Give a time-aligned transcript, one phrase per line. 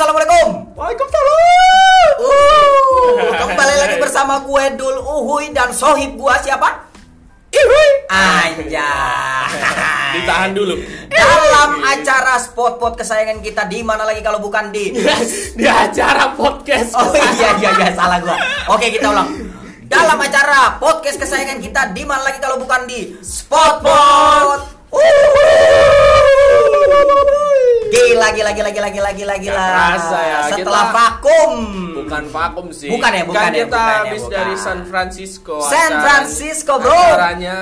[0.00, 0.72] Assalamualaikum.
[0.80, 2.16] Waalaikumsalam.
[2.24, 6.88] Uh, kembali lagi bersama gue Dul Uhuy dan sohib gue siapa?
[7.52, 7.88] Ihui.
[8.08, 9.52] Anjay.
[10.16, 10.80] Ditahan dulu.
[11.12, 14.88] Dalam acara spot-pot kesayangan kita di mana lagi kalau bukan di
[15.60, 16.96] Di acara podcast.
[16.96, 18.40] Oh iya iya iya salah gua.
[18.72, 19.28] Oke kita ulang.
[19.84, 24.64] Dalam acara podcast kesayangan kita di mana lagi kalau bukan di Spotpot.
[27.90, 29.66] Gila gila gila gila gila gila gila.
[29.66, 31.52] Kerasa ya, Setelah kita- vakum.
[31.92, 32.88] Bukan vakum sih.
[32.88, 34.34] Bukan ya, bukan Kan ya, kita bukan ya, habis bukan.
[34.34, 35.56] dari San Francisco.
[35.62, 36.94] San Francisco, bro.
[36.94, 37.58] Acaranya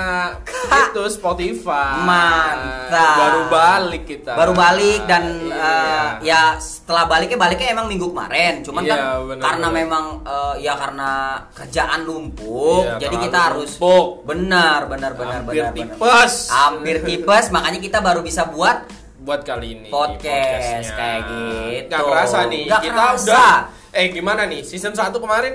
[0.70, 1.96] itu Spotify.
[2.02, 3.16] Mantap.
[3.18, 4.32] Baru balik kita.
[4.34, 5.56] Baru balik dan Iya.
[5.58, 8.60] eh, ya setelah baliknya baliknya emang minggu kemarin.
[8.62, 9.78] Cuman Iya, kan bener, karena bener.
[9.80, 11.10] memang eh, ya karena
[11.52, 14.06] kerjaan numpuk, Iya, jadi kita harus numpuk.
[14.24, 15.72] benar benar benar Hampir benar.
[15.72, 15.96] benar.
[15.96, 16.32] tipes.
[16.48, 18.84] Hampir tipes, makanya kita baru bisa buat
[19.28, 21.92] buat kali ini Podcast, kayak gitu.
[21.92, 23.28] Nggak kerasa nih Nggak kita kerasa.
[23.28, 23.52] udah
[23.92, 25.52] eh gimana nih season 1 kemarin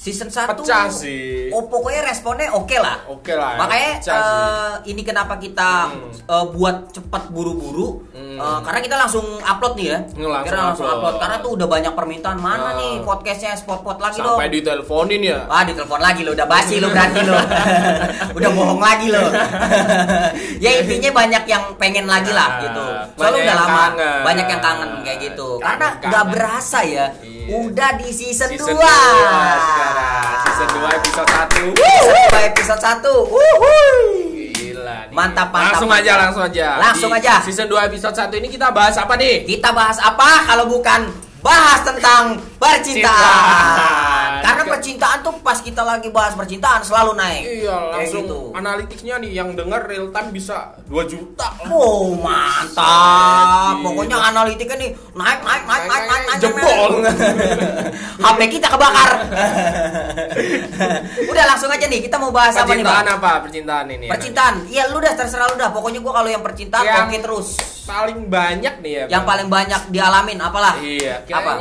[0.00, 1.52] season 1 Pecah sih.
[1.52, 3.04] Oh, pokoknya responnya oke lah.
[3.06, 6.08] Oke lah, ya, Makanya eh, ini kenapa kita Hmm.
[6.08, 8.40] eh, buat cepat buru-buru Hmm.
[8.40, 9.98] eh, karena kita langsung upload nih ya.
[10.16, 10.96] Langsung Kita langsung upload.
[10.96, 12.78] upload karena tuh udah banyak permintaan mana Ah.
[12.78, 14.40] nih podcastnya spot-pot lagi dong.
[14.40, 17.36] sampai diteleponin ya Wah, ditelepon lagi lo, udah basi lo berarti lo.
[18.40, 19.20] udah bohong lagi lo.
[20.64, 22.84] ya intinya banyak yang pengen lagi lah Nah, gitu.
[23.16, 24.20] Soalnya udah lama, kangen.
[24.24, 25.48] banyak yang kangen kayak gitu.
[25.60, 27.39] Karena nggak berasa ya, Iya.
[27.50, 28.78] Udah di season, season 2.
[28.78, 28.86] 2
[29.58, 33.02] sekarang season 2 episode 1 Season 2 episode 1.
[33.26, 34.06] Wuhuy.
[34.54, 35.14] Gila nih.
[35.14, 36.04] Mantap, mantap, Langsung mantap.
[36.06, 36.66] aja, langsung aja.
[36.78, 37.34] Langsung Di aja.
[37.42, 39.42] Season 2 episode 1 ini kita bahas apa nih?
[39.42, 41.10] Kita bahas apa kalau bukan
[41.42, 42.84] bahas tentang percintaan.
[42.84, 44.30] Cintaan.
[44.40, 47.44] Karena percintaan tuh pas kita lagi bahas percintaan selalu naik.
[47.64, 48.38] Iya, langsung gitu.
[48.52, 51.48] analitiknya nih yang denger real time bisa 2 juta.
[51.72, 53.84] Oh mantap, Gila.
[53.84, 56.90] pokoknya analitiknya nih naik naik naik naik naik naik Jempol.
[58.20, 59.10] HP kita kebakar.
[61.28, 63.32] Udah langsung aja nih kita mau bahas apa nih Percintaan apa?
[63.44, 64.06] Percintaan ini.
[64.08, 65.72] Percintaan, iya lu dah terserah lu dah.
[65.72, 67.48] Pokoknya gua kalau yang percintaan oke terus.
[67.84, 69.04] Paling banyak nih ya.
[69.18, 69.30] Yang Bang.
[69.34, 70.74] paling banyak dialamin apalah?
[70.78, 71.52] Iya, Apa?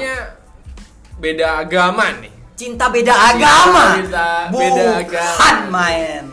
[1.20, 2.32] Beda agama nih.
[2.56, 3.86] Cinta beda agama.
[3.96, 5.68] beda- beda Bukan agama.
[5.70, 6.24] main.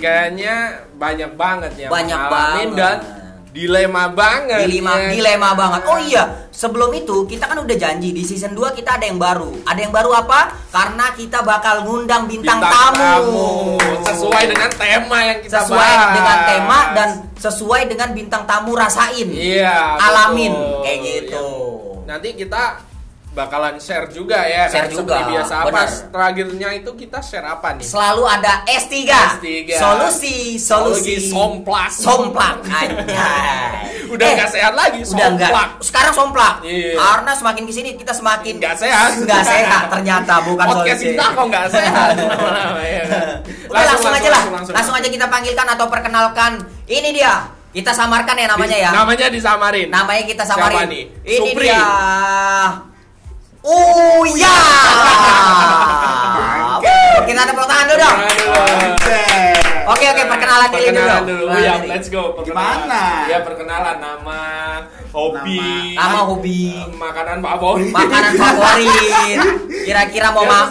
[0.00, 0.54] Kayaknya
[0.96, 2.68] banyak banget ya Banyak banget.
[2.72, 2.96] dan
[3.50, 4.64] dilema banget.
[4.64, 5.10] Dilema, ya.
[5.12, 5.80] dilema banget.
[5.84, 9.50] Oh iya, sebelum itu kita kan udah janji di season 2 kita ada yang baru.
[9.66, 10.54] Ada yang baru apa?
[10.70, 13.76] Karena kita bakal ngundang bintang, tamu.
[14.00, 16.14] sesuai dengan tema yang kita sesuai bahas.
[16.14, 19.28] dengan tema dan sesuai dengan bintang tamu rasain.
[19.28, 20.82] iya alamin betul.
[20.82, 21.44] kayak gitu.
[21.44, 22.62] Yang nanti kita
[23.30, 24.92] bakalan share juga ya Share kan?
[24.92, 25.88] juga, seperti biasa apa benar.
[26.10, 28.94] terakhirnya itu kita share apa nih Selalu ada S3.
[29.06, 29.46] S3.
[29.72, 31.14] Solusi, solusi.
[31.14, 31.90] Solusi somplak.
[31.90, 33.70] Somplak anjay.
[34.12, 35.46] udah Eh, nggak sehat lagi Udah enggak.
[35.46, 36.54] somplak Sekarang somplak.
[36.60, 36.98] Iya.
[36.98, 41.14] Karena semakin ke sini kita semakin nggak sehat Nggak sehat ternyata bukan podcast solusi.
[41.14, 43.26] kita kok nggak sehat lama-lama, ya kan?
[43.64, 44.42] Udah langsung, aja lah.
[44.66, 46.52] Langsung, aja kita panggilkan atau perkenalkan.
[46.84, 47.34] Ini dia.
[47.70, 48.90] Kita samarkan ya namanya ya.
[48.90, 50.74] namanya disamarin Namanya kita samarin.
[50.74, 51.04] Siapa nih?
[51.22, 51.66] Ini Supri.
[51.70, 51.86] dia.
[54.24, 54.56] Uya.
[56.80, 58.16] Wuh, kita ada tangan dulu dong.
[59.90, 60.94] Oke oke perkenalan diri dulu.
[60.94, 62.86] perkenalan dulu ya let's go perkenalan.
[62.86, 63.02] Gimana?
[63.26, 64.40] ya perkenalan nama
[65.10, 65.58] hobi
[65.92, 66.62] Nama hobi.
[66.94, 69.38] makanan favorit Makanan favorit.
[69.88, 70.52] Kira-kira mau Ya,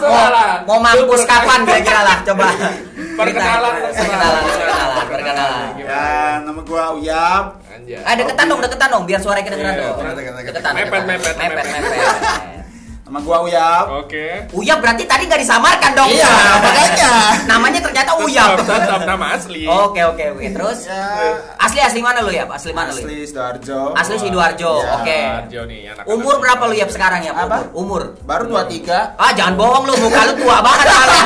[0.64, 2.48] mau mampus kapan kira-kira lah coba.
[3.20, 3.72] Perkenalan.
[3.84, 5.68] Perkenalan, perkenalan, perkenalan.
[5.76, 6.08] Ya,
[6.40, 7.44] nama gua Uyap.
[7.68, 8.00] Anjay.
[8.00, 9.96] Eh deketan dong, deketan dong biar suaranya kedengeran dong.
[10.00, 12.68] deketan, deketan, Deketan, mepet, mepet, mepet, mepet.
[13.10, 13.84] Nama gua Uyap.
[14.06, 16.06] oke Uyap berarti tadi nggak disamarkan dong.
[16.06, 16.30] Iya,
[16.62, 17.10] makanya.
[17.42, 18.54] Namanya ternyata Uyap.
[18.54, 20.46] tetap tetap nama asli Oke oke oke.
[20.46, 22.46] Terus Ya, asli asli mana lu ya?
[22.46, 23.02] Asli mana lu?
[23.02, 23.98] asli Sidoarjo.
[23.98, 24.72] Asli Sidoarjo.
[24.78, 24.94] Ya.
[24.94, 25.18] Oke.
[25.42, 27.34] Arjo nih anak Umur berapa lu ya sekarang ya?
[27.34, 27.74] Apa?
[27.74, 28.14] Umur.
[28.22, 29.18] Baru 23.
[29.18, 31.22] Ah jangan bohong lu, muka lu tua banget malah.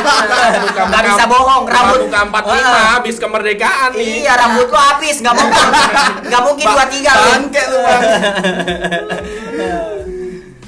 [0.89, 2.97] Gak bisa bohong, rambut buka 45 Ah.
[2.97, 5.67] habis kemerdekaan nih Iya rambut lu habis, nggak mungkin,
[6.33, 7.29] nggak mungkin dua tiga lu.
[7.29, 8.03] Bangke lu, Bang.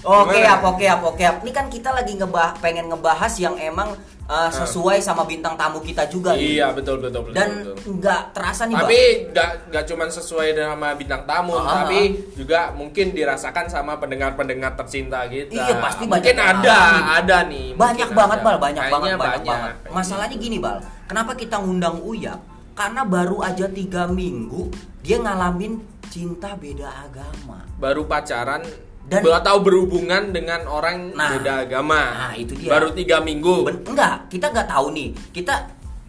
[0.06, 0.46] Oke Gimana?
[0.46, 1.32] ya, oke ya, oke ya.
[1.36, 3.90] Ini kan kita lagi ngebah, pengen ngebahas yang emang
[4.24, 6.56] uh, sesuai sama bintang tamu kita juga nih.
[6.56, 11.22] iya betul betul betul Dan nggak terasa nih, tapi nggak nggak cuma sesuai sama bintang
[11.24, 11.82] tamu Ah.
[11.82, 12.00] tapi
[12.32, 17.04] juga mungkin dirasakan sama pendengar-pendengar tercinta kita Iya, pasti mungkin banyak yang ada ngalamin.
[17.18, 18.44] ada nih Banyak mungkin banget, ada.
[18.44, 19.74] Bal, banyak banget, Kayaknya banyak banget.
[19.90, 20.78] Masalahnya gini, Bal.
[21.04, 22.40] Kenapa kita ngundang Uyap?
[22.72, 24.70] Karena baru aja tiga minggu
[25.00, 27.58] dia ngalamin cinta beda agama.
[27.76, 28.62] baru pacaran
[29.06, 31.30] Dan- atau berhubungan dengan orang Nah.
[31.32, 32.68] beda agama Nah, itu dia.
[32.68, 35.08] baru tiga minggu Ben- enggak, kita nggak tahu nih.
[35.30, 35.54] Kita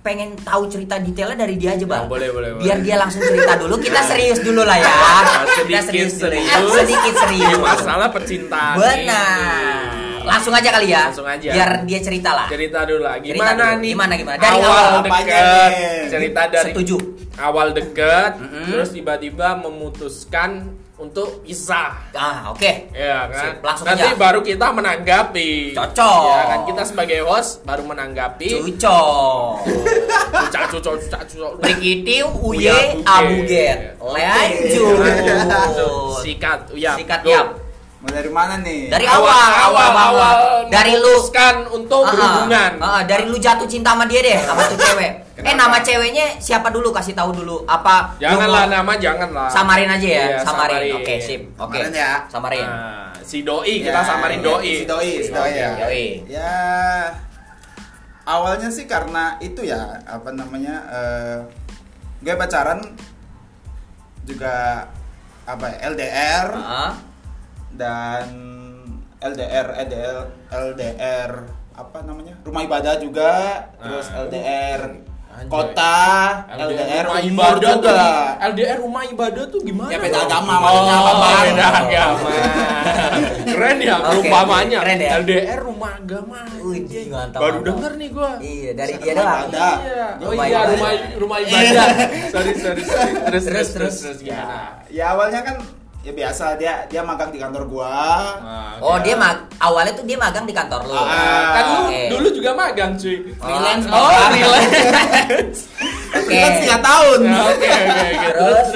[0.02, 2.04] pengen tahu cerita detailnya dari dia aja bang.
[2.04, 2.86] Oh, boleh, boleh, Biar boleh.
[2.88, 3.76] dia langsung cerita dulu.
[3.78, 4.88] Kita serius dulu lah ya.
[4.98, 6.24] Nah, Kita sedikit serius dulu.
[6.24, 6.48] serius.
[6.48, 7.52] Eh, Sedikit serius.
[7.52, 8.76] Ini masalah percintaan.
[8.80, 10.07] Benar.
[10.28, 11.04] Langsung aja kali ya.
[11.08, 11.50] Langsung aja.
[11.50, 12.48] Biar dia cerita lah.
[12.48, 13.16] Cerita dulu lah.
[13.18, 13.80] Cerita Gimana dulu.
[13.80, 13.92] nih?
[13.92, 14.38] Gimana, gimana?
[14.38, 15.72] Dari awal awal deket.
[16.08, 16.98] Cerita dari Setuju.
[17.38, 18.66] awal deket, Mm-mm.
[18.68, 20.50] terus tiba-tiba memutuskan
[20.98, 22.10] untuk pisah.
[22.12, 22.90] Ah, oke.
[22.90, 23.54] Ya kan?
[23.54, 24.18] Sip, langsung Nanti aja.
[24.18, 25.78] baru kita menanggapi.
[25.78, 26.26] Cocok.
[26.28, 28.50] Ya kan kita sebagai host baru menanggapi.
[28.50, 29.62] Cucok.
[30.34, 31.52] Cucak cucok cucak cucok.
[31.62, 33.06] Uya Uye Buget.
[33.06, 33.78] Abuget.
[34.02, 34.98] Lanjut.
[36.22, 36.98] Sikat Uya.
[36.98, 37.38] Sikat Go.
[38.08, 38.88] Mau dari mana nih?
[38.88, 39.28] Dari awal
[39.68, 40.00] awal banget.
[40.08, 40.36] awal
[40.72, 42.72] dari lu memutuskan untuk Ah, berhubungan.
[42.80, 45.12] ah, ah, dari lu jatuh cinta sama dia deh sama tuh cewek.
[45.38, 45.70] Eh Kenapa?
[45.70, 48.16] nama ceweknya siapa dulu kasih tahu dulu apa?
[48.18, 49.46] Janganlah nama janganlah.
[49.46, 50.98] Samarin aja ya, Iya, samarin.
[50.98, 51.42] Oke, sip.
[51.54, 51.78] Oke.
[51.78, 52.12] Samarin ya.
[52.26, 52.66] Samarin.
[52.66, 54.72] Nah, si doi kita Ya, samarin ya, doi.
[54.74, 55.70] Si doi, si doi ya.
[55.78, 56.08] Yoi.
[56.26, 56.54] Ya
[58.24, 61.38] awalnya sih karena itu ya apa namanya eh
[62.18, 62.82] gue pacaran
[64.24, 64.84] juga
[65.46, 66.92] apa ya, LDR Ah,
[67.78, 68.26] dan
[69.18, 70.18] LDR LDR
[70.50, 71.32] LDR
[71.72, 73.34] apa namanya rumah ibadah juga
[73.78, 74.26] terus Nah.
[74.26, 74.82] LDR
[75.30, 75.54] Anjay.
[75.54, 75.98] kota
[76.50, 79.90] LDR, rumah umur ibadah juga tuh, LDR rumah ibadah tuh gimana?
[79.94, 81.44] Ya, beda agama, maksudnya apa, Oh, Bang?
[81.46, 82.30] beda agama.
[83.48, 84.78] Keren ya Oke, perumpamanya.
[84.82, 85.10] keren ya.
[85.16, 86.42] LDR rumah agama.
[87.08, 88.32] Mantap, Baru denger nih gua.
[88.38, 89.48] Iya, dari Rumah dia doang.
[89.48, 90.08] Iya.
[90.18, 90.74] Oh Rumah iya ibadah.
[90.74, 91.88] rumah rumah ibadah.
[92.28, 93.12] sorry sorry sorry.
[93.30, 94.58] Terus terus terus terus ya, gimana?
[94.90, 95.56] ya awalnya kan
[96.08, 97.92] ya biasa dia dia magang di kantor gua
[98.40, 99.04] Nah, Oh, oke.
[99.04, 100.96] dia mag awalnya tuh dia magang di kantor lu.
[100.96, 101.82] Ah, kan lu
[102.14, 103.36] dulu juga magang cuy.
[103.36, 104.32] freelance Oh, magang.
[104.32, 105.60] freelance.
[106.16, 106.24] Oke.
[106.24, 108.28] freelance tiga tahun Ya, Oke oke oke.
[108.30, 108.70] Terus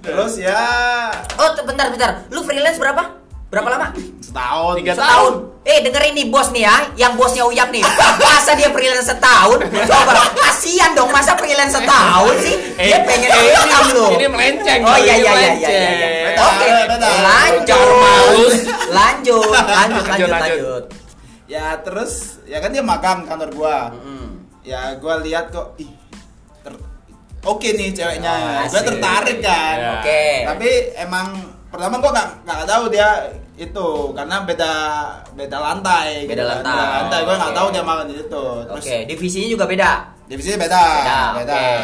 [0.00, 0.62] terus ya
[1.36, 2.10] Oh, bentar bentar.
[2.30, 3.02] Lu freelance berapa?
[3.46, 3.86] Berapa lama?
[4.18, 5.34] setahun Tiga Setahun.
[5.66, 7.82] Eh, dengerin nih bos nih ya, yang bosnya Uyap nih.
[8.16, 9.66] Masa dia freelance setahun?
[9.66, 12.54] Coba, kasihan dong masa freelance setahun sih?
[12.78, 14.10] Dia pengen eh, income ini, loh.
[14.14, 14.80] ini melenceng.
[14.80, 15.74] Oh iya ini iya iya iya melenceng.
[15.74, 16.08] iya.
[16.30, 16.38] iya.
[16.38, 16.66] Oke,
[17.18, 17.82] lanjut.
[18.86, 20.84] Lanjut, lanjut, lanjut, Lanjut,
[21.46, 22.12] ya terus
[22.44, 24.28] ya kan dia magang kantor gua Mm.
[24.62, 25.90] ya gua lihat kok ih
[26.60, 26.82] ter-
[27.40, 29.90] oke nih ceweknya Oh, gua tertarik kan Ya.
[29.96, 30.22] Oke.
[30.44, 31.26] tapi emang
[31.66, 33.08] pertama gua nggak nggak tahu dia
[33.56, 34.72] itu karena beda
[35.32, 36.56] beda lantai Beda gitu kan.
[36.60, 36.76] lantai.
[36.76, 37.58] beda lantai gua nggak Oke.
[37.58, 39.90] tahu dia makan di situ terus Oke, divisinya juga beda.
[40.26, 41.74] divisinya beda Beda, beda, oke.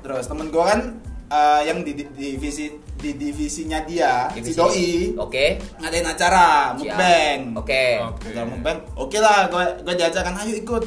[0.00, 0.80] terus temen gua kan
[1.26, 2.64] eh, yang di, di- divisi
[2.96, 4.56] di divisinya dia si Divisi.
[4.56, 4.88] doi
[5.18, 5.46] Oke.
[5.76, 7.84] ngadain acara mukbang Oke.
[8.00, 8.26] Oke.
[8.26, 10.84] acara mukbang oke lah gue gue diajarkan ayo ikut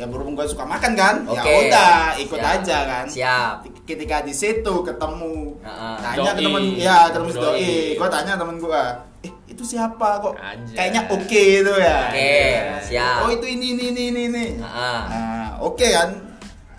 [0.00, 1.52] ya berhubung gue suka makan kan ya Oke.
[1.68, 2.54] udah ikut Siap.
[2.56, 3.54] aja kan Siap.
[3.84, 5.96] ketika di situ ketemu Heeh.
[6.00, 7.44] tanya ke temen ya ketemu si Doi.
[7.44, 8.82] doi gue tanya temen gue
[9.20, 10.72] eh itu siapa kok Anjay.
[10.72, 12.32] kayaknya oke itu ya Oke,
[12.88, 13.16] siap.
[13.20, 14.44] oh itu ini ini ini ini, ini.
[14.56, 15.00] Heeh.
[15.12, 16.10] nah oke kan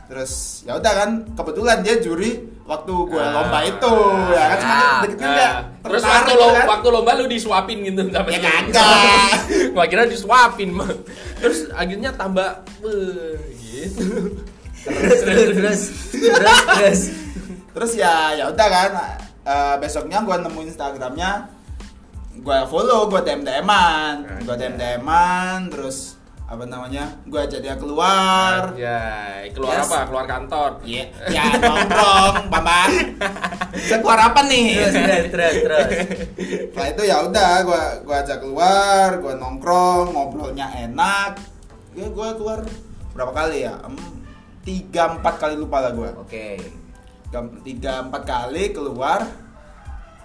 [0.10, 3.32] terus ya udah kan kebetulan dia juri waktu gue Ah.
[3.36, 3.94] lomba itu
[4.32, 5.02] ya kan cuma Siap.
[5.04, 6.66] dikit Nah, nggak terus waktu lo kan.
[6.70, 9.32] waktu lomba lu disuapin gitu sama Ya kagak.
[9.76, 10.98] Gua kira disuapin, Bang.
[11.38, 12.64] Terus akhirnya tambah
[13.60, 14.32] gitu.
[14.82, 17.02] Terus terus terus terus terus.
[17.72, 18.92] terus ya ya udah kan
[19.44, 21.32] eh, besoknya gue nemu instagramnya
[22.34, 26.16] gue follow gue dm dman gue dm dman terus
[26.52, 29.88] apa namanya gue ajak dia keluar Anjay, keluar Yes.
[29.88, 30.00] apa?
[30.06, 30.70] Keluar kantor.
[30.84, 32.92] Iya, ya nongkrong, bambang.
[33.72, 34.68] Keluar apa nih?
[34.84, 34.94] Terus
[35.32, 35.90] terus terus.
[36.68, 41.40] Setelah itu ya udah, gua gua ajak keluar, gua nongkrong, ngobrolnya enak.
[41.96, 42.60] Ya gua keluar
[43.12, 43.80] berapa kali ya?
[44.62, 46.12] Tiga empat kali lupa lah gua.
[46.20, 46.60] Oke.
[47.26, 49.24] Tiga- Tiga empat kali keluar.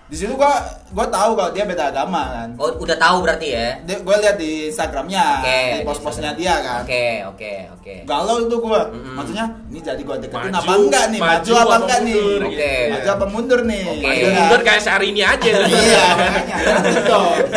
[0.06, 0.62] Di situ gua
[0.94, 2.48] gua tahu kalau dia beda agama kan.
[2.62, 3.74] Oh, udah tahu berarti ya?
[3.82, 5.58] Dia, gua lihat di Instagramnya, Oke.
[5.58, 6.86] di pos-posnya dia kan.
[6.86, 7.94] Oke, oke, oke.
[8.06, 8.86] Galau itu gua.
[8.94, 9.18] Mm-mm.
[9.18, 11.18] Maksudnya ini jadi gua deketin Maju, apa enggak nih?
[11.18, 12.14] Maju, maju apa apa enggak nih?
[12.22, 12.46] Oke.
[12.54, 12.70] gitu.
[12.94, 13.82] Maju apa mundur nih?
[13.82, 14.06] Oke.
[14.06, 15.50] Maju Iya mundur kayak sehari ini aja.
[15.76, 16.56] Iya, makanya.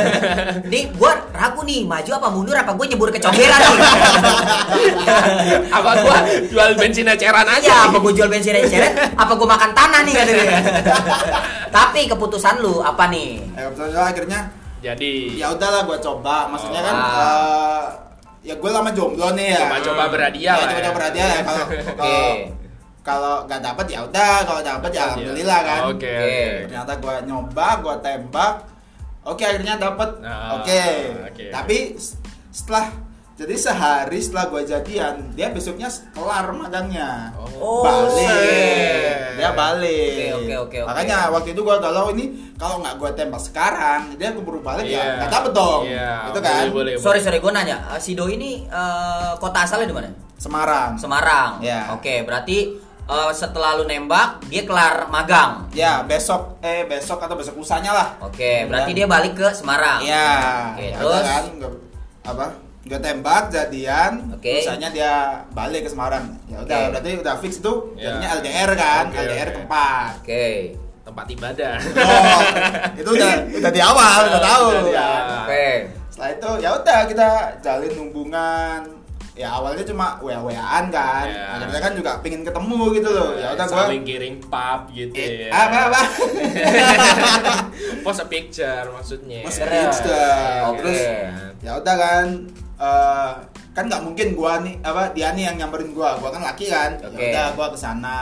[0.74, 3.80] Nih, gua ragu nih, maju apa mundur apa gua nyebur ke comberan nih.
[5.78, 6.18] apa gua
[6.50, 7.70] jual bensin eceran aja?
[7.70, 8.94] Ya, apa gua jual bensin aja ceret?
[9.14, 10.60] Apa gua makan tanah nih kata dia.
[11.70, 13.42] Tapi keputusan lu apa nih?
[13.52, 14.40] Eh, kebetulan akhirnya
[14.80, 16.48] Jadi ya udahlah gua coba.
[16.48, 17.12] Maksudnya kan Ah.
[17.12, 17.84] eh,
[18.42, 19.60] ya gue lama jomblo nih ya.
[19.66, 20.96] Coba-coba berhadiah Ya, lah coba-coba ya.
[20.96, 21.42] berhadiah ya.
[21.42, 21.66] Kalau
[22.00, 22.28] kalau
[23.02, 25.80] kalau nggak dapat ya udah, kalau dapat ya alhamdulillah kan.
[25.86, 26.00] Oke.
[26.00, 26.16] Oke.
[26.16, 26.40] oke.
[26.66, 28.54] Ternyata gua nyoba, gua tembak.
[29.22, 30.10] Oke, akhirnya dapat.
[30.20, 30.84] Nah, Oke.
[31.28, 31.46] oke.
[31.50, 32.16] Tapi s-
[32.50, 32.88] setelah
[33.40, 38.28] jadi sehari setelah gue jadian dia besoknya kelar magangnya Oh, balik
[39.36, 40.80] dia balik Oke, oke, oke, oke.
[40.86, 45.00] makanya waktu itu gue galau ini kalau nggak gue tembak sekarang dia keburu balik Iya.
[45.00, 46.94] ya nggak dapet dong Iya, itu kan boleh, boleh.
[47.00, 50.12] Sorry sorry gue nanya, eh, si Doi ini eh, kota asalnya di mana?
[50.36, 51.52] Semarang Semarang.
[51.60, 51.92] Ya.
[51.92, 55.68] Oke, berarti eh, setelah lu nembak dia kelar magang.
[55.72, 60.00] ya besok eh besok atau besok usahanya lah Oke, berarti dia balik ke Semarang.
[60.00, 60.28] Iya.
[60.76, 61.44] Oke, Ya terus kan
[62.26, 62.48] apa?
[62.82, 64.64] Gue tembak jadian, Oke.
[64.64, 65.14] usahanya dia
[65.50, 66.32] balik ke Semarang.
[66.46, 66.90] Ya udah, Oke.
[66.92, 68.16] berarti udah fix itu Ya.
[68.16, 69.56] jadinya LDR kan, Oke, LDR oke.
[69.58, 70.12] tempat.
[70.22, 70.48] Oke.
[71.02, 71.74] tempat ibadah.
[71.98, 72.42] Oh,
[72.94, 74.66] itu udah udah di awal, udah tahu.
[74.86, 75.10] Udah ya.
[75.42, 75.68] Oke.
[76.08, 77.28] Setelah itu ya udah kita
[77.60, 78.80] jalin hubungan.
[79.34, 81.26] Ya awalnya cuma wa-waan kan.
[81.26, 81.58] Ya.
[81.58, 83.34] Akhirnya kan juga pingin ketemu gitu loh.
[83.34, 85.50] Ya udah gua saling kirim pap gitu Eh, ya.
[85.50, 86.02] apa apa?
[88.04, 89.42] Post a picture maksudnya.
[89.42, 89.88] Mas Keren.
[89.88, 90.28] Insta.
[90.68, 90.78] Oke.
[90.78, 91.00] Terus
[91.60, 92.26] ya udah kan
[92.80, 93.32] eh,
[93.70, 96.96] kan nggak mungkin gua nih apa dia nih yang nyamperin gua gua kan laki kan
[96.98, 98.20] ya udah gua ke sana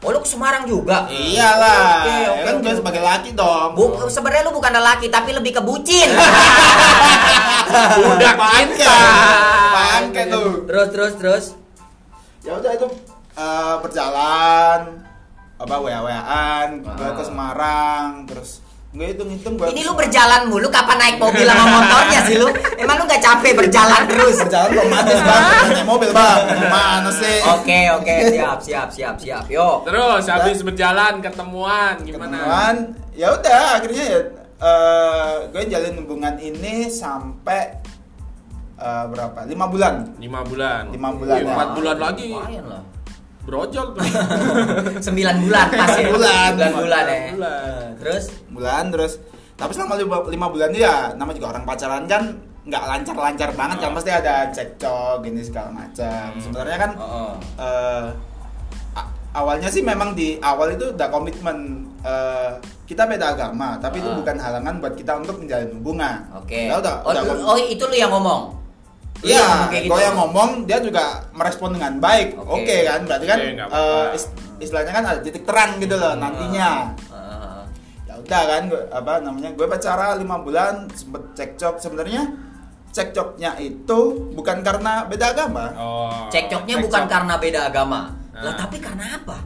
[0.00, 1.08] Oh, lu ke Semarang juga?
[1.08, 5.06] iyalah Oke, ya oke, kan oke, gua sebagai laki dong Bu, sebenarnya lu bukan laki
[5.08, 6.08] tapi lebih ke bucin.
[8.06, 8.76] Udah Pangke.
[8.78, 9.00] kita.
[9.72, 11.44] Pangke tuh terus terus terus.
[12.40, 12.86] ya udah itu
[13.34, 14.80] eh, berjalan
[15.56, 17.12] apa wa waan gua Ah.
[17.14, 18.60] ke Semarang terus
[18.94, 22.46] gue hitung hitung gua Ini lu berjalan mulu kapan naik mobil sama motornya sih lu?
[22.78, 24.38] Emang lu gak capek berjalan terus?
[24.46, 25.42] berjalan romantis bang
[25.74, 29.82] naik mobil bang gimana sih Oke oke siap siap siap siap yo.
[29.82, 32.38] Terus habis berjalan ketemuan gimana?
[32.38, 32.74] ketemuan
[33.18, 34.20] ya udah akhirnya ya
[34.62, 37.82] eh, gue jalin hubungan ini sampai
[38.78, 40.94] eh, berapa lima bulan Lima bulan.
[40.94, 41.50] Lima bulan, Ih, ya.
[41.50, 42.30] Empat bulan lagi.
[42.30, 42.82] Lumayan lah.
[43.44, 44.02] Brojol tuh.
[45.06, 46.08] Sembilan bulan pas ya.
[46.08, 46.50] Bulan.
[46.52, 47.20] Sembilan bulan ya.
[47.32, 47.88] Bulan.
[48.00, 49.12] Terus bulan terus
[49.54, 52.26] tapi selama lima, lima bulan itu ya nama juga orang pacaran kan
[52.64, 53.94] nggak lancar-lancar banget kan Oh.
[53.94, 56.40] pasti ada cekcok gini segala macam Hmm.
[56.40, 57.32] sebenarnya kan Oh, oh.
[57.60, 58.06] eh,
[59.32, 61.56] awalnya sih memang di awal itu udah komitmen
[62.02, 62.50] eh,
[62.84, 64.16] kita beda agama tapi itu Ah.
[64.16, 66.66] bukan halangan buat kita untuk menjalin hubungan Oke.
[66.66, 68.63] Ya udah, oh, udah oh, itu lu yang ngomong.
[69.24, 69.96] Iya, gue gitu?
[69.96, 72.36] yang ngomong dia juga merespon dengan baik.
[72.36, 72.60] Oke.
[72.60, 73.98] Oke kan, berarti kan nggak apa-apa.
[74.04, 76.92] eh, is- istilahnya kan ada titik terang gitu loh nantinya.
[77.06, 77.62] Ah, ah, ah.
[78.04, 79.50] Ya udah kan, gue apa namanya?
[79.50, 81.74] Gue pacaran lima bulan, sempet cekcok.
[81.78, 82.22] Sebenarnya
[82.90, 84.00] cekcoknya itu
[84.32, 86.28] bukan karena beda agama, Oh.
[86.28, 86.84] Cekcoknya cekcok.
[86.84, 88.00] bukan karena beda agama.
[88.32, 88.56] Lah Ah.
[88.56, 89.38] tapi karena apa?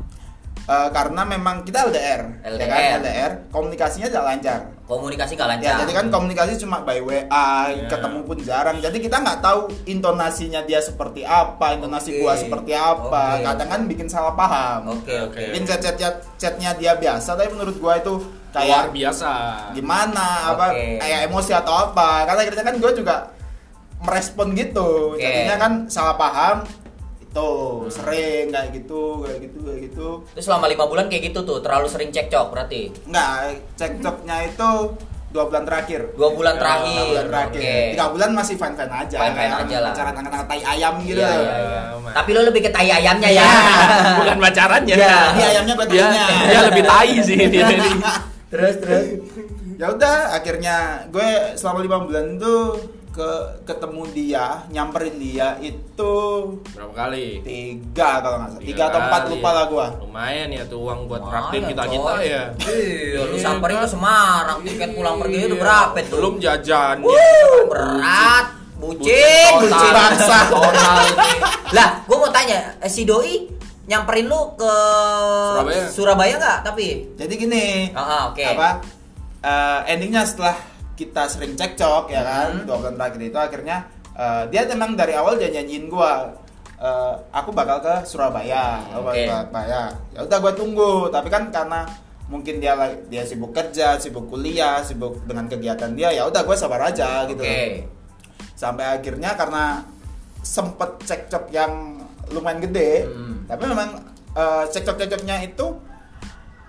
[0.68, 2.68] Eh, karena memang kita LDR, ya LDR.
[2.68, 3.00] kan?
[3.00, 4.60] LDR, komunikasinya tidak lancar.
[4.84, 5.64] Komunikasi nggak lancar.
[5.64, 7.88] Ya, jadi kan komunikasi cuma by WA, Ya.
[7.88, 8.76] ketemu pun jarang.
[8.76, 12.20] Jadi kita nggak tahu intonasinya dia seperti apa, intonasi Oke.
[12.20, 13.40] gua seperti apa.
[13.40, 13.44] Oke.
[13.48, 14.92] Kadang kan bikin salah paham.
[14.92, 15.40] Oke oke.
[15.40, 15.56] Oke.
[15.56, 19.32] Mungkin chat chatnya chatnya dia biasa, tapi menurut gua itu luar kayak biasa.
[19.72, 21.00] gimana, apa Oke.
[21.00, 22.28] kayak emosi atau apa.
[22.28, 23.16] Karena akhirnya kan gua juga
[23.98, 25.16] merespon gitu.
[25.16, 25.24] Oke.
[25.24, 26.56] Jadinya kan salah paham
[27.28, 27.88] itu Hmm.
[27.88, 30.08] sering kayak gitu, kayak gitu, kayak gitu.
[30.32, 32.88] Terus selama lima bulan kayak gitu tuh, terlalu sering cekcok berarti.
[33.04, 33.32] Enggak,
[33.74, 34.70] cekcoknya itu
[35.28, 36.00] dua bulan terakhir.
[36.12, 36.88] Dua bulan Ya, terakhir.
[36.88, 37.60] Tiga bulan terakhir.
[37.60, 37.76] Oke.
[37.92, 39.16] Tiga bulan masih fine fine aja.
[39.18, 39.92] Fine-fine Kayak aja lah.
[39.92, 41.20] Pacaran angkat tai ayam gitu.
[41.20, 41.80] Iya, iya, iya.
[41.98, 42.12] Mas.
[42.16, 43.44] Tapi lo lebih ke tai ayamnya ya.
[44.18, 44.94] Bukan pacarannya.
[44.96, 45.16] Iya.
[45.28, 46.24] Ini ayamnya gue Dia, tanya.
[46.48, 47.90] dia lebih tai sih dia ini.
[48.48, 49.04] terus terus.
[49.76, 52.56] ya udah, akhirnya gue selama lima bulan itu
[53.18, 53.30] ke
[53.66, 56.14] ketemu dia, nyamperin dia itu
[56.70, 57.42] Berapa kali?
[57.42, 59.86] tiga kalau nggak salah, tiga atau empat kali lupa lah gue.
[60.00, 62.42] Lumayan ya tuh uang buat traktir kita kita ya.
[62.54, 63.82] Iya, lu Iya, samperin kan?
[63.82, 65.58] ke Semarang, tiket pulang pergi udah Iya.
[65.58, 66.16] berapa tuh?
[66.16, 66.96] Belum jajan.
[67.02, 68.46] Wuh, berat.
[68.78, 70.38] Bucin, Bucin bangsa.
[71.76, 73.50] Lah, gua mau tanya, eh, si Doi
[73.84, 74.74] nyamperin lu ke
[75.50, 75.82] Surabaya.
[75.90, 76.58] Surabaya nggak?
[76.62, 76.86] Tapi
[77.18, 78.44] Jadi gini, Ah, ah, oke.
[78.44, 78.78] apa
[79.40, 80.54] eh, endingnya setelah
[80.98, 82.66] kita sering cekcok ya kan, Hmm.
[82.66, 83.76] dua bulan terakhir itu akhirnya
[84.18, 86.12] eh, dia memang dari awal dia nyanyiin gue,
[86.82, 89.22] eh, aku bakal ke Surabaya, aku bakal Oke.
[89.22, 89.82] ke Surabaya.
[90.10, 91.86] Ya udah gue tunggu, tapi kan karena
[92.26, 96.56] mungkin dia lagi- dia sibuk kerja, sibuk kuliah, sibuk dengan kegiatan dia, ya udah gue
[96.58, 97.46] sabar aja gitu.
[98.58, 99.86] Sampai akhirnya karena
[100.42, 102.02] sempet cekcok yang
[102.34, 103.46] lumayan gede, Hmm.
[103.46, 104.02] tapi memang
[104.34, 105.66] eh, cekcok-cekcoknya itu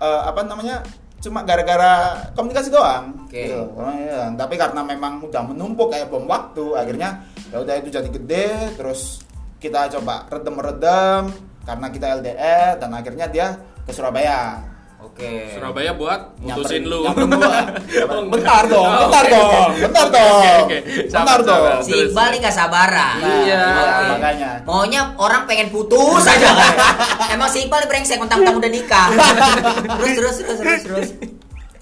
[0.00, 0.80] eh, apa namanya
[1.20, 3.28] cuma gara-gara komunikasi doang.
[3.28, 3.52] Oke.
[3.52, 3.60] Gitu.
[3.76, 4.32] Oh, iya.
[4.32, 8.48] Tapi karena memang udah menumpuk kayak bom waktu, akhirnya ya udah itu jadi gede,
[8.80, 9.20] terus
[9.60, 11.28] kita coba redem-redem
[11.68, 13.46] karena kita LDR dan akhirnya dia
[13.84, 14.69] ke Surabaya.
[15.00, 15.52] Oke.
[15.52, 17.00] Surabaya buat mutusin lu.
[17.00, 17.12] gua.
[18.10, 20.66] Oh, bentar dong, bentar dong, bentar dong,
[21.08, 21.80] bentar dong.
[21.80, 23.16] Si Iqbal nih gak sabaran.
[23.18, 23.64] Nah, Iya.
[24.12, 24.50] Makanya.
[24.62, 26.74] Maunya orang pengen putus aja kan.
[27.34, 29.08] Emang si Iqbal brengsek mentang-mentang udah nikah.
[29.96, 31.08] terus terus terus terus terus.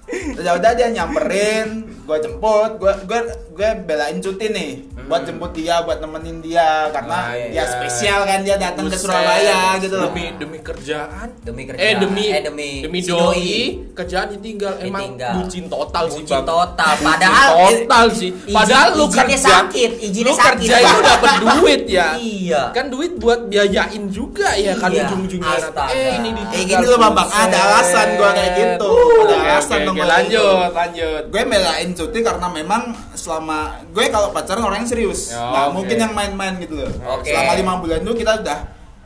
[0.09, 3.21] Terus ya udah dia nyamperin gue jemput gue gue
[3.59, 4.71] gue belain cuti nih
[5.05, 7.49] buat jemput dia buat nemenin dia karena Ah, iya.
[7.51, 8.95] dia spesial kan dia datang ke.
[8.95, 11.29] Surabaya gitu loh Demi demi kerjaan.
[11.41, 11.83] Demi kerjaan.
[11.83, 13.51] Eh demi Eh, demi demi doi, doi.
[13.93, 14.79] kerjaan ditinggal.
[14.79, 15.33] Emang Ditinggal.
[15.41, 16.47] bucin total sih, Bucin Bang.
[16.47, 16.93] total.
[16.95, 18.31] Bucin Padahal total sih.
[18.31, 20.55] izin- Padahal lu kerja sakit, izinnya lu sakit.
[20.61, 22.07] kerja itu dapat duit ya.
[22.15, 22.63] Iya.
[22.71, 25.03] Kan duit buat biayain juga ya kan Iya.
[25.05, 25.51] ujung-ujungnya.
[25.59, 25.91] Astaga.
[25.91, 26.53] Eh ini Eh, ditinggal.
[26.55, 30.47] kayak gitu loh Bambang ada alasan gue kayak gitu Uh, ada alasan dong kayak lanjut,
[30.55, 30.77] gitu.
[30.77, 31.23] lanjut.
[31.27, 32.83] gue belain cuti karena memang
[33.15, 33.48] selama
[33.87, 35.75] gue kalau pacaran orang yang serius Ya, nggak oke.
[35.75, 37.29] mungkin yang main-main gitu loh Oke.
[37.29, 38.59] selama lima bulan itu kita udah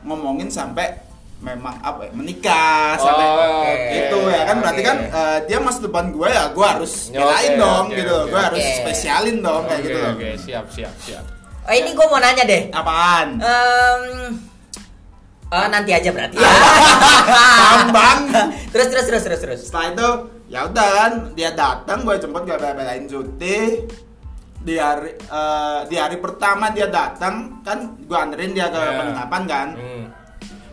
[0.03, 0.99] ngomongin sampai
[1.39, 3.35] memang apa ya, menikah sampai Oh,
[3.65, 3.87] oke.
[3.93, 4.87] itu ya kan berarti Oke.
[4.87, 8.21] kan eh, dia masa depan gue ya gue harus belain oke, dong oke, gitu loh
[8.21, 8.31] oke.
[8.31, 11.23] gue harus spesialin dong kayak gitu loh Oke, siap, siap, siap.
[11.63, 12.67] Eh, ini gue mau nanya deh.
[12.69, 14.03] apaan Em,
[15.49, 16.47] eh, nanti aja berarti ya.
[17.61, 18.19] Bambang
[18.69, 19.59] terus terus terus terus terus.
[19.63, 20.09] setelah itu
[20.45, 23.83] ya udah kan dia datang gue jemput gue belain cuti
[24.63, 28.95] di hari eh, di hari pertama dia datang kan gue anterin dia ke Ya.
[28.95, 30.05] penginapan kan Hmm.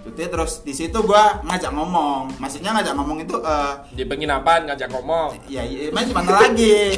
[0.01, 4.89] cuti terus di situ gue ngajak ngomong maksudnya ngajak ngomong itu eh, Di penginapan ngajak
[4.89, 5.35] ngomong.
[5.47, 6.97] ya iya emang gimana lagi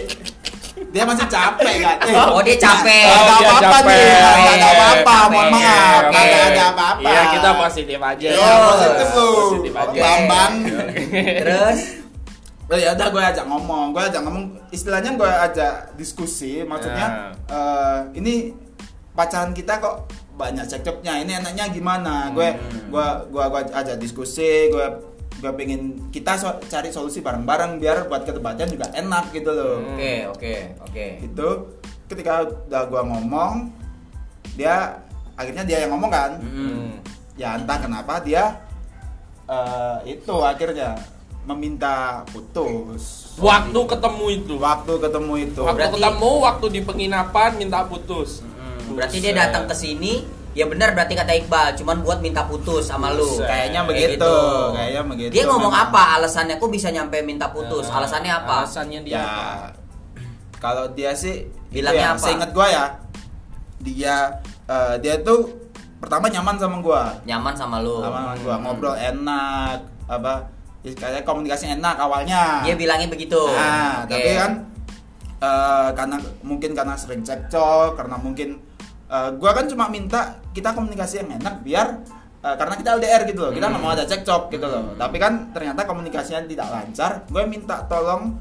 [0.85, 3.03] dia masih capek kan eh, Oh, dia capek.
[3.03, 3.89] nggak Oh, dia apa-apa capek.
[3.89, 8.29] nih nggak ada Capek, apa-apa mohon maaf nggak ada apa-apa Iya, kita positif aja.
[8.29, 9.89] Iya, Oh, positif lu Positif aja.
[9.89, 10.01] Oke.
[10.01, 10.53] Bambang
[11.13, 11.81] Terus
[12.67, 14.45] Oh ya udah gue ajak ngomong, gue ajak ngomong.
[14.71, 17.07] Istilahnya gue ajak diskusi, maksudnya
[17.47, 18.55] eh, ini
[19.13, 22.31] pacaran kita kok banyak cekcoknya, ini enaknya gimana?
[22.31, 22.55] Gue
[22.89, 24.87] gue gue gue ajak diskusi, gue
[25.39, 29.83] gue pengen kita so- cari solusi bareng-bareng biar buat ke depannya juga enak gitu loh.
[29.93, 31.07] oke oke oke.
[31.21, 31.49] Itu
[32.07, 33.69] ketika udah gue ngomong,
[34.55, 35.03] dia
[35.35, 36.89] akhirnya dia yang ngomong kan, Hmm.
[37.35, 38.65] ya entah kenapa dia
[39.45, 40.95] eh, itu akhirnya
[41.45, 43.35] meminta putus.
[43.35, 44.55] Waktu ketemu itu.
[44.57, 48.41] waktu ketemu itu Waktu Berarti- ketemu, waktu di penginapan minta putus.
[48.41, 50.23] Hmm, berarti dia datang ke sini
[50.53, 53.49] ya benar berarti kata Iqbal cuman buat minta putus sama lu Buset.
[53.49, 54.37] kayaknya Kayak begitu gitu.
[54.71, 55.89] kayaknya begitu dia ngomong memang.
[55.89, 59.49] apa alasannya kok bisa nyampe minta putus Nah, alasannya apa Alasannya dia ya apa?
[60.61, 62.21] kalau dia sih Bilangnya ya, apa?
[62.21, 62.85] seinget gua ya
[63.81, 64.17] dia
[64.69, 65.49] eh, dia tuh
[65.97, 71.71] pertama nyaman sama gua nyaman sama lu sama gua ngobrol enak apa ya, kayak komunikasi
[71.79, 74.13] enak awalnya dia bilangnya begitu Nah, Oke.
[74.15, 74.53] tapi kan
[75.43, 78.59] eh, karena mungkin karena sering cekcok, karena mungkin
[79.11, 81.87] eh, gua kan cuma minta kita komunikasi yang enak biar
[82.43, 84.95] eh, karena kita LDR gitu loh, kita nggak mau ada cekcok gitu loh.
[84.99, 87.27] Tapi kan ternyata komunikasinya tidak lancar.
[87.31, 88.35] Gue minta tolong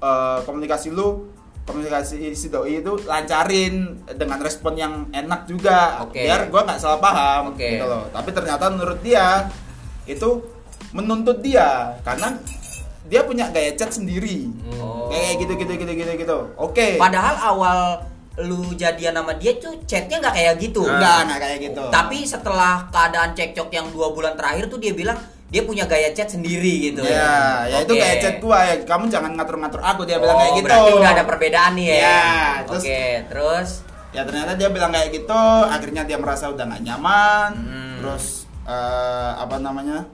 [0.00, 6.22] eh, komunikasi lu komunikasi si doi itu lancarin dengan respon yang enak juga Oke.
[6.22, 7.74] biar gua nggak salah paham Oke.
[7.74, 9.50] gitu loh tapi ternyata menurut dia
[10.06, 10.46] itu
[10.90, 12.36] menuntut dia karena
[13.06, 14.50] dia punya gaya chat sendiri.
[14.74, 15.06] Oh.
[15.06, 16.38] kayak gitu gitu gitu gitu gitu.
[16.58, 16.98] Oke.
[16.98, 17.78] Padahal awal
[18.36, 20.82] lu jadian sama dia tuh chatnya nggak kayak gitu.
[20.84, 21.84] Enggak enggak kayak gitu.
[21.88, 26.26] Tapi setelah keadaan cekcok yang dua bulan terakhir tuh dia bilang dia punya gaya chat
[26.28, 27.06] sendiri gitu.
[27.06, 28.82] Ya ya itu gaya chat gua ya.
[28.82, 30.66] Kamu jangan ngatur-ngatur aku dia bilang Oh, kayak gitu.
[30.66, 32.20] berarti udah ada perbedaan nih ya, Ya,
[32.66, 33.70] terus- oke terus?
[34.10, 35.42] Ya ternyata dia bilang kayak gitu.
[35.64, 37.50] Akhirnya dia merasa udah nggak nyaman.
[37.54, 37.94] Hmm.
[37.96, 40.04] terus eh, apa namanya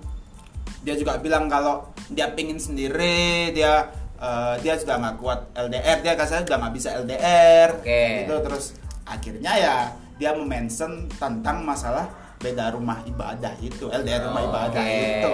[0.83, 6.13] dia juga bilang kalau dia pingin sendiri dia eh, dia sudah nggak kuat LDR dia
[6.13, 8.03] katanya sudah nggak bisa LDR Oke.
[8.23, 8.65] gitu terus
[9.03, 9.77] akhirnya ya
[10.15, 12.07] dia mention tentang masalah
[12.39, 14.99] beda rumah ibadah itu LDR rumah ibadah Oke.
[14.99, 15.33] itu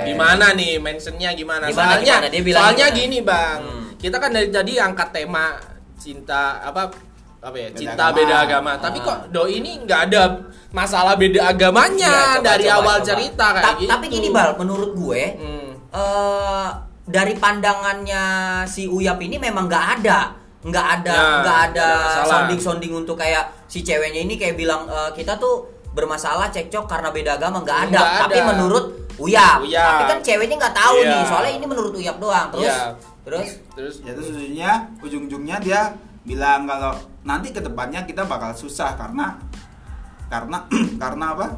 [0.00, 1.70] Di mana nih mentionnya gimana?
[1.70, 2.26] Gimana, soalnya gimana?
[2.28, 2.98] Dia bilang soalnya gimana?
[2.98, 3.86] gini bang, Hmm.
[3.94, 5.44] kita kan dari tadi angkat tema
[5.94, 6.90] cinta apa
[7.40, 8.16] apa ya Beda cinta agama.
[8.16, 8.72] beda agama.
[8.78, 9.02] Tapi Ah.
[9.02, 10.22] kok doi ini nggak ada
[10.70, 13.06] masalah beda agamanya Iya, coba, dari coba, awal coba.
[13.06, 13.90] cerita kayak Ta- gitu.
[13.90, 15.70] tapi gini bal menurut gue Hmm.
[15.90, 16.68] eh
[17.04, 18.24] dari pandangannya
[18.64, 22.92] si Uyap ini memang nggak ada nggak ada Ya, nggak ada nggak ada sounding sounding
[22.94, 27.58] untuk kayak si ceweknya ini kayak bilang "Eh, kita tuh bermasalah cekcok karena beda agama
[27.60, 27.98] nggak ada.
[27.98, 28.48] Nggak tapi ada.
[28.48, 28.84] menurut
[29.18, 29.58] Uyap.
[29.60, 29.84] Uyap.
[29.90, 31.10] tapi kan ceweknya nggak tahu Iya.
[31.10, 32.84] nih soalnya ini menurut Uyap doang terus Iya.
[33.20, 35.80] terus Terus ya terus ujungnya ujung-ujungnya dia
[36.22, 39.36] bilang kalau nanti ke depannya kita bakal susah karena
[40.26, 40.58] karena
[41.02, 41.48] karena apa?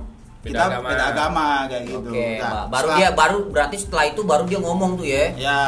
[0.43, 0.89] Beda kita agama.
[0.89, 2.09] beda agama kayak gitu.
[2.09, 5.25] Oke Nah, ba- baru setelah- dia baru berarti setelah itu baru dia ngomong tuh ya?
[5.37, 5.61] Ya.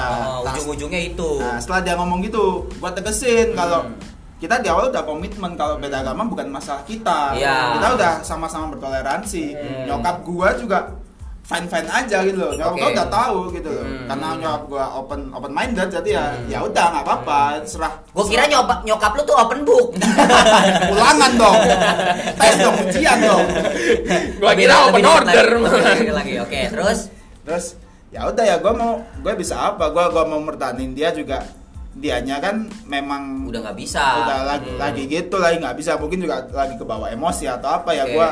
[0.42, 1.30] Nah, ujung-ujungnya itu.
[1.38, 2.44] nah, setelah dia ngomong gitu
[2.76, 3.94] gua tegesin kalau Hmm.
[4.36, 7.34] kita di awal udah komitmen kalau beda agama bukan masalah kita.
[7.34, 7.78] Iya.
[7.78, 9.44] kita udah sama-sama bertoleransi.
[9.52, 9.84] Hmm.
[9.86, 10.78] nyokap gua juga
[11.44, 12.52] fine fine aja gitu loh.
[12.52, 12.80] Nyokap Oke.
[12.80, 13.84] gua udah tahu gitu loh.
[13.84, 14.06] Hmm.
[14.06, 17.94] karena nyokap gua open open minded jadi ya ya udah nggak apa-apa serah.
[18.10, 19.88] Gue kira nyokap nyokap lu tuh open book.
[20.92, 21.58] Ulangan dong.
[22.34, 23.44] Tes dong ujian dong.
[24.38, 25.46] Gua Lebih- kira lebih open order.
[26.10, 26.98] lagi, oke terus?
[27.44, 27.64] Terus
[28.08, 29.90] ya udah ya gue mau gue bisa apa?
[29.90, 31.44] Gue gua mau mertahanin dia juga.
[31.94, 34.02] Dianya kan memang udah nggak bisa.
[34.18, 34.80] udah lagi Hmm.
[34.80, 35.94] lagi gitu lagi nggak bisa.
[35.94, 38.02] Mungkin juga lagi kebawa emosi atau apa ya.
[38.02, 38.12] Oke.
[38.12, 38.28] gua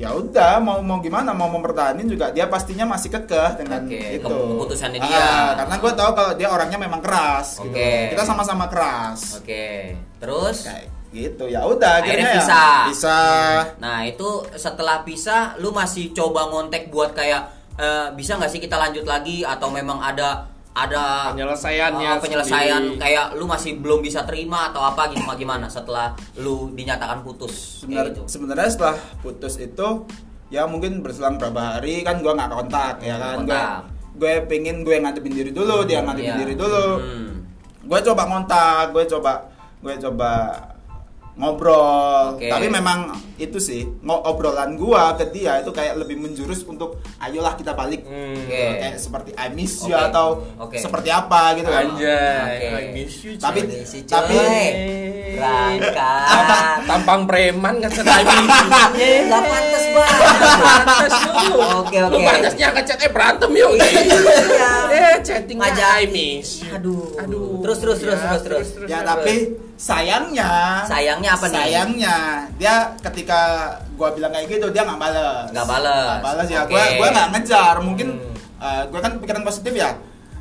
[0.00, 4.24] ya udah mau mau gimana mau mempertahankan juga dia pastinya masih kekeh dengan Oke, itu
[4.24, 5.28] keputusannya Ah, dia.
[5.60, 7.68] karena gue tahu kalau dia orangnya memang keras gitu.
[7.68, 8.08] Oke.
[8.08, 9.68] kita sama-sama keras oke
[10.16, 12.76] terus kayak gitu ya udah Akhirnya akhirnya ya pisah.
[12.88, 17.42] pisah Nah itu setelah pisah, lu masih coba ngontek buat kayak
[17.76, 23.00] eh, bisa nggak sih kita lanjut lagi atau memang ada ada Penyelesaiannya eh, penyelesaian sendiri.
[23.00, 28.06] kayak lu masih belum bisa terima atau apa gitu gimana setelah lu dinyatakan putus Sebenar-
[28.06, 28.22] gitu.
[28.24, 30.06] sebenarnya setelah putus itu
[30.46, 33.82] ya mungkin berselang beberapa hari kan gua nggak kontak ya kan gue Kontak.
[34.12, 36.38] gue pengen gue ngadepin diri dulu dia ngadepin Iya.
[36.38, 37.30] diri dulu Hmm.
[37.82, 39.32] gue coba ngontak gue coba
[39.80, 40.30] gue coba
[41.34, 42.46] ngobrol Oke.
[42.46, 42.98] tapi memang
[43.36, 48.02] itu sih ngo- obrolan gua ke dia itu kayak lebih menjurus untuk ayolah kita balik
[48.02, 48.36] Hmm.
[48.36, 48.64] Oke.
[48.76, 50.06] kayak seperti I miss you Oke.
[50.06, 50.26] atau
[50.58, 50.76] Oke.
[50.76, 52.66] seperti apa gitu kan Anjay, Oke.
[52.68, 53.82] I miss you, Tapi- coy.
[53.82, 54.36] Si tapi-
[56.86, 58.68] tampang preman kan I miss you.
[58.96, 60.20] Eh, nggak pantas banget.
[60.60, 61.32] Pantes lu.
[61.78, 62.20] Oke, Lu oke.
[62.20, 63.70] pantasnya ngechat eh berantem yuk.
[63.76, 64.72] Iya.
[64.90, 65.88] Eh chatting Ngajak.
[65.96, 66.70] I miss you.
[66.72, 67.16] Aduh.
[67.16, 67.62] Aduh.
[67.62, 68.88] Terus terus terus Ya, terus terus.
[68.88, 69.34] ya tapi
[69.80, 71.56] sayangnya Sayangnya apa nih?
[71.56, 72.16] sayangnya
[72.54, 73.40] dia ketika
[73.96, 76.04] gua bilang kayak gitu dia nggak balas Nggak bales.
[76.04, 76.70] Nggak balas ya Oke.
[76.70, 78.36] gua gua nggak ngejar mungkin Hmm.
[78.60, 79.96] eh, gua kan pikiran positif ya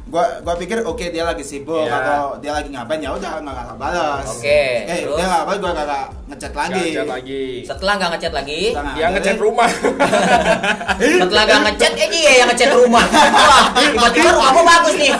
[0.05, 1.95] gua gua pikir oke dia lagi sibuk Iya.
[1.95, 5.15] atau dia lagi ngapain ya udah nggak nggak balas Oke, eh terus?
[5.15, 5.87] dia nggak balas gua nggak
[6.29, 7.43] ngechat lagi lagi.
[7.63, 9.69] Setelah nggak ngechat lagi, Setelah Dia ngechat rumah.
[11.21, 13.05] setelah nggak ngechat, eh dia yang ngechat rumah.
[13.09, 15.11] Wah, tiba-tiba rumahmu bagus nih.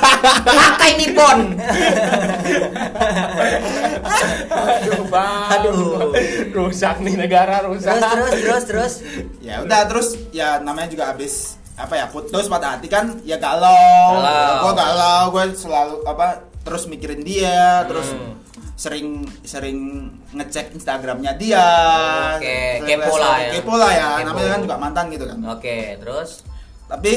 [0.44, 1.38] Pakai Nippon.
[4.50, 5.50] Aduh, bang.
[5.56, 6.12] Aduh.
[6.52, 7.94] Rusak nih negara rusak.
[7.94, 8.94] Terus terus terus terus.
[9.40, 14.20] ya udah terus ya namanya juga habis apa ya putus pada hati kan ya galau,
[14.20, 14.56] Galau.
[14.62, 16.28] gue galau gue selalu apa
[16.60, 18.36] terus mikirin dia terus Hmm.
[18.76, 19.08] sering
[19.44, 19.80] sering
[20.30, 21.68] ngecek Instagramnya dia
[22.36, 23.52] Oke, Sering kepo lah ya.
[23.54, 24.28] kepo lah ya Kepo.
[24.28, 26.30] namanya kan juga mantan gitu kan Oke, terus
[26.86, 27.14] tapi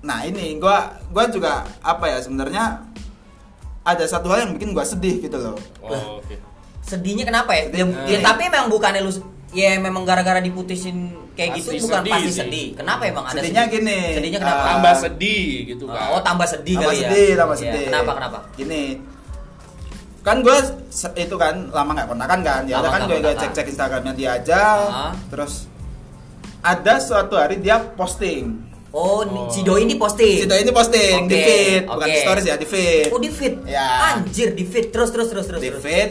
[0.00, 0.78] nah ini gue
[1.08, 2.64] gua juga apa ya sebenarnya
[3.84, 6.34] ada satu hal yang bikin gue sedih gitu loh Oh, oke.
[6.80, 7.68] sedihnya kenapa ya?
[7.70, 8.08] Ya, Sedih.
[8.08, 9.12] ya, tapi memang bukannya lu
[9.50, 12.38] ya memang gara-gara diputusin kayak Pasti gitu bukan sedih pasti sih.
[12.38, 12.66] sedih.
[12.74, 13.74] Kenapa emang ada Sedihnya sedih?
[13.78, 14.58] gini, Sedihnya kenapa?
[14.58, 16.06] uh, Tambah sedih gitu kan.
[16.08, 17.02] oh, tambah sedih tambah kali ya.
[17.04, 18.38] sedih tambah Iya, sedih Kenapa kenapa?
[18.54, 18.82] gini
[20.20, 20.56] kan gue
[21.14, 23.38] itu kan lama nggak kontakan kan ya Lama kan gue kontakan.
[23.38, 25.12] cek cek instagramnya dia aja Ah.
[25.28, 25.68] terus
[26.60, 28.56] ada suatu hari dia posting
[28.94, 29.50] Oh, Oh.
[29.50, 30.38] si Doi ini posting.
[30.38, 33.26] si Doi ini posting di Oke, feed bukan di stories ya di feed Oh, di
[33.28, 33.54] feed.
[33.66, 34.14] Ya.
[34.14, 34.88] Anjir, di feed.
[34.88, 35.58] Terus terus terus terus.
[35.58, 36.10] di feed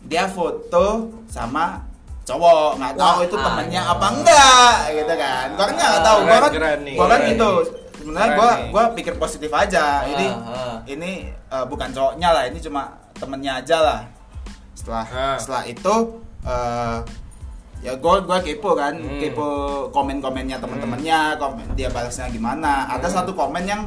[0.00, 0.86] dia foto
[1.26, 1.84] sama
[2.24, 3.42] cowok nggak tahu itu ah.
[3.42, 7.18] temennya apa enggak gitu kan gua kan nggak tahu gua kan Keren nih, gua kan
[7.18, 7.64] keren itu nih.
[7.94, 10.76] sebenarnya gua gua pikir positif aja ini ah.
[10.84, 12.82] ini eh, bukan cowoknya lah ini cuma
[13.14, 14.00] temennya aja lah
[14.72, 15.36] setelah Ah.
[15.36, 15.94] setelah itu
[16.42, 16.96] eh,
[17.78, 19.18] ya gua gua kepo kan Hmm.
[19.18, 19.48] kepo
[19.88, 23.16] komen komennya teman-temannya komen dia balasnya gimana ada Hmm.
[23.16, 23.82] satu komen yang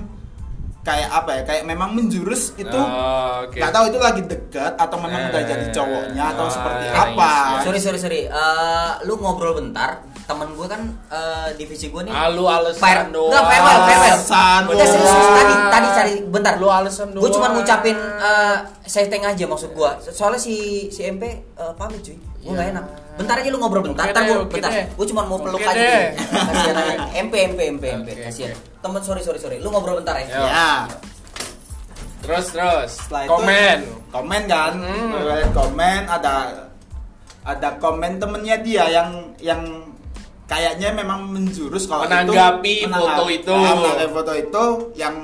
[0.81, 3.53] kayak apa ya kayak memang menjurus itu Oh, oke.
[3.53, 6.97] nggak tahu itu lagi dekat atau memang Eh, udah jadi cowoknya atau ah, seperti nice,
[6.97, 7.61] apa ya.
[7.61, 8.21] Sorry sorry sorry.
[8.25, 10.01] Eh, lu ngobrol bentar.
[10.23, 12.09] Temen gue kan eh, divisi gue nih.
[12.09, 13.29] Ah, lu alasan Fire, doang.
[13.29, 14.09] Enggak, farewell, farewell.
[14.09, 15.21] Alasan Udah serius, serius.
[15.21, 15.37] doang.
[15.37, 16.53] tadi tadi cari bentar.
[16.57, 17.53] Lu alasan Gue cuma doang.
[17.59, 19.91] ngucapin eh setting aja maksud gue.
[20.09, 20.55] Soalnya si
[20.89, 22.17] si MP eh, pamit cuy.
[22.41, 22.73] Gue gak Iya.
[22.73, 22.85] enak.
[23.11, 24.03] Bentar aja lu ngobrol bentar.
[24.03, 24.71] Oke Ntar deh, gue bentar.
[24.91, 25.87] Gue cuma mau peluk aja.
[26.47, 26.95] Kasihan aja.
[27.15, 28.07] MP MP MP MP.
[28.19, 28.51] Kasihan.
[28.81, 29.57] Temen sorry sorry sorry.
[29.57, 30.25] Lu ngobrol bentar ya.
[30.27, 30.43] Yo.
[30.43, 30.71] ya
[32.21, 32.89] Terus terus.
[32.99, 33.77] setelah itu Komen.
[34.11, 35.49] komen kan Hmm.
[35.51, 36.33] Komen ada
[37.41, 39.61] ada komen temennya dia yang yang
[40.45, 43.49] kayaknya memang menjurus kalau Menanggapi itu foto itu.
[43.51, 45.15] Ah, menanggapi foto itu yang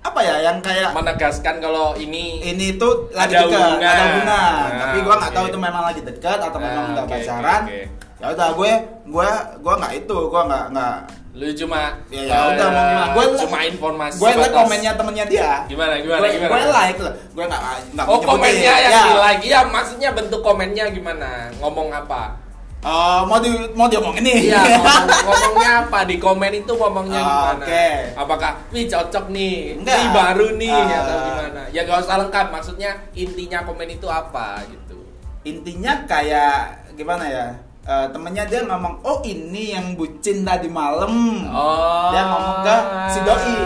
[0.00, 3.82] apa ya yang kayak Menegaskan kalau ini ini tuh lagi Ada dekat hubungan.
[3.84, 4.28] ada hubungan
[4.64, 5.50] Nah, tapi gua nggak tahu oke.
[5.50, 7.82] itu memang lagi dekat atau memang Ah, udah oke, pacaran oke, oke.
[8.18, 8.72] ya udah gue
[9.06, 10.96] gue gue nggak itu gue nggak nggak
[11.30, 13.12] lu cuma Ya, ya udah, mau gimana.
[13.12, 17.12] Gua- cuma informasi gue like komennya temennya dia gimana gimana gue gimana gue like lah
[17.14, 19.02] gue nggak nggak oh komennya yang Ya.
[19.04, 22.34] di like ya maksudnya bentuk komennya gimana ngomong apa
[22.78, 27.26] Oh, mau di mau diomongin nih Iya, ngomong, ngomongnya apa di komen itu ngomongnya Ah,
[27.26, 27.64] gimana?
[27.66, 27.88] oke.
[28.14, 29.98] Apakah wih cocok nih, Enggak.
[29.98, 30.98] ini baru nih Ah.
[31.00, 31.60] atau gimana?
[31.68, 34.94] Ya gak usah lengkap, maksudnya intinya komen itu apa gitu.
[35.40, 36.56] intinya kayak
[36.94, 37.46] gimana ya
[37.82, 42.76] Eh, temennya dia ngomong oh ini yang bucin tadi malam Oh, Dia ngomong ke
[43.08, 43.56] si doi.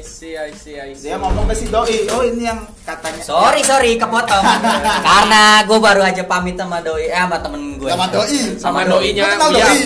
[0.00, 1.06] I see, I see, I see.
[1.06, 4.40] dia ngomong ke si doi oh ini yang katanya Sorry sorry kepotong
[5.12, 7.84] karena gue baru aja pamit sama doi eh sama temen gue.
[7.84, 9.12] sama doi Sama Sama doi.
[9.12, 9.60] kenal Uya.
[9.60, 9.80] doi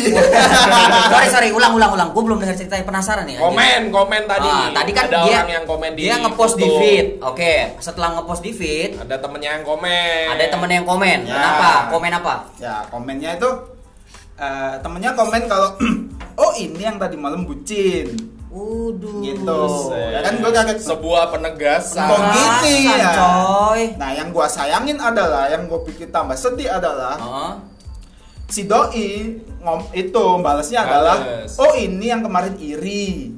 [1.10, 3.34] sorry sorry ulang ulang ulang gue belum dengar ceritanya penasaran nih.
[3.34, 3.42] anjing.
[3.42, 4.46] Komen, komen tadi.
[4.48, 7.06] Ah, tadi kan ada dia orang yang komen di dia ngepost di feed.
[7.18, 10.24] Oke, setelah ngepost di feed Ada temennya yang komen.
[10.30, 11.18] ada temen yang komen.
[11.26, 11.34] Ya.
[11.34, 11.70] Kenapa?
[11.90, 12.34] Komen apa?
[12.56, 13.50] ya komennya itu
[14.36, 15.74] eh, temennya komen kalau
[16.42, 18.14] oh ini yang tadi malam bucin
[18.54, 19.18] Waduh.
[19.20, 19.42] Gitu.
[19.42, 20.14] Buset.
[20.14, 20.78] Ya kan gua kaget.
[20.78, 22.06] Sebuah penegasan.
[22.06, 23.10] Kok gini Penasaran, ya?
[23.12, 23.82] coy.
[23.96, 27.52] nah yang gua sayangin adalah yang gua pikir tambah sedih adalah Heeh.
[28.46, 29.10] si doi
[29.58, 31.18] ngom itu balasnya adalah
[31.56, 33.34] oh ini yang kemarin iri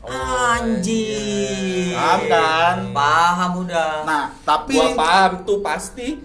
[0.00, 0.08] Oh,
[0.56, 1.92] Anjing.
[1.92, 2.76] Paham kan?
[2.90, 3.92] Paham udah.
[4.02, 6.16] nah tapi Gua paham tuh pasti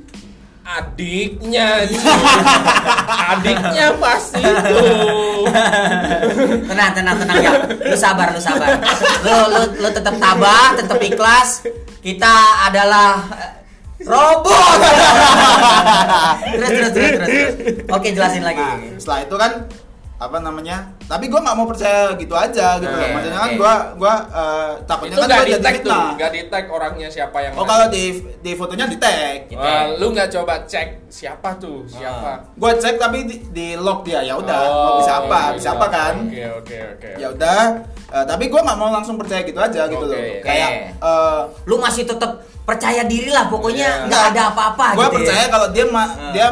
[0.63, 1.99] adiknya cuy.
[3.31, 5.24] adiknya pasti tuh
[6.69, 7.51] tenang tenang tenang ya.
[7.89, 8.79] Lu sabar lu sabar.
[9.23, 11.63] Lu lu lu tetap tabah tetap ikhlas.
[12.03, 12.33] Kita
[12.69, 13.51] adalah eh,
[14.05, 14.77] robot.
[16.55, 17.89] Terus terus terus terus, terus.
[17.91, 18.61] oke jelasin lagi.
[18.61, 19.51] Nah, setelah itu kan
[20.17, 24.13] apa namanya tapi gua nggak mau percaya gitu aja gitu Oke, maksudnya kan gua gua
[24.25, 27.51] eh, takutnya itu kan di jadi tag tuh fitnah nggak di tag orangnya siapa yang
[27.53, 28.03] oh kalau di
[28.39, 29.99] di fotonya di tag Wah, tag.
[29.99, 34.35] lu nggak coba cek siapa tuh siapa gua cek tapi di, di lock dia ya
[34.35, 35.53] udah Oh, mau bisa apa iya.
[35.53, 37.61] bisa apa kan oke oke oke ya udah
[38.09, 40.39] eh, tapi gua nggak mau langsung percaya gitu aja gitu loh Oke.
[40.41, 42.31] kayak eh, lu masih tetap
[42.63, 43.51] percaya diri lah Iya.
[43.51, 45.49] pokoknya nggak ada apa-apa gue gitu percaya ya.
[45.49, 46.31] kalau dia ma- Hmm.
[46.31, 46.47] dia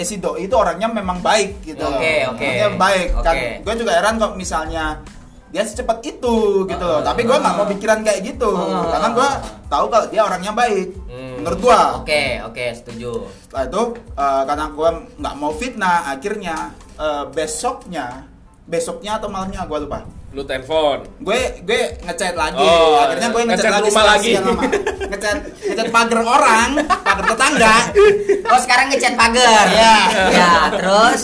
[0.00, 1.84] eh, si doi itu orangnya memang baik gitu.
[1.84, 2.40] Oke, oke.
[2.40, 3.48] Orangnya baik kan Oke.
[3.60, 4.96] gue juga heran kok misalnya
[5.50, 6.34] dia secepat itu
[6.64, 7.08] gitu loh Hmm.
[7.10, 8.86] tapi gue nggak mau pikiran kayak gitu Hmm.
[8.86, 9.28] karena gue
[9.66, 11.42] tahu kalau dia orangnya baik Hmm.
[11.42, 13.10] menurut gue oke oke setuju
[13.42, 13.82] setelah itu
[14.14, 16.56] eh, karena gue nggak mau fitnah akhirnya
[16.96, 18.30] eh, besoknya
[18.62, 23.66] besoknya atau malamnya gue lupa lu telepon gue gue ngechat lagi Oh, akhirnya gue ngechat
[23.66, 24.32] ngechat lagi rumah lagi.
[25.10, 27.76] ngechat ngechat pagar orang pagar tetangga
[28.54, 29.96] oh sekarang ngechat pagar Iya.
[30.38, 31.22] ya terus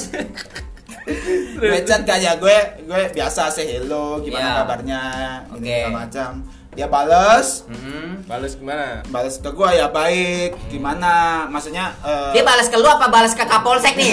[1.54, 4.56] gue chat kayak gue gue biasa say hello gimana Iya.
[4.58, 5.02] kabarnya
[5.48, 5.70] ini Oke.
[5.78, 6.30] segala macam
[6.76, 7.64] dia bales.
[7.72, 8.28] Mhm.
[8.28, 9.00] balas gimana?
[9.08, 10.50] Balas ke gue ya baik.
[10.68, 11.46] Gimana?
[11.48, 14.12] Maksudnya eh, Dia balas ke lu apa balas ke Kapolsek nih?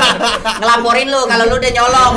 [0.60, 2.14] Ngelaporin lu kalau lu udah nyolong.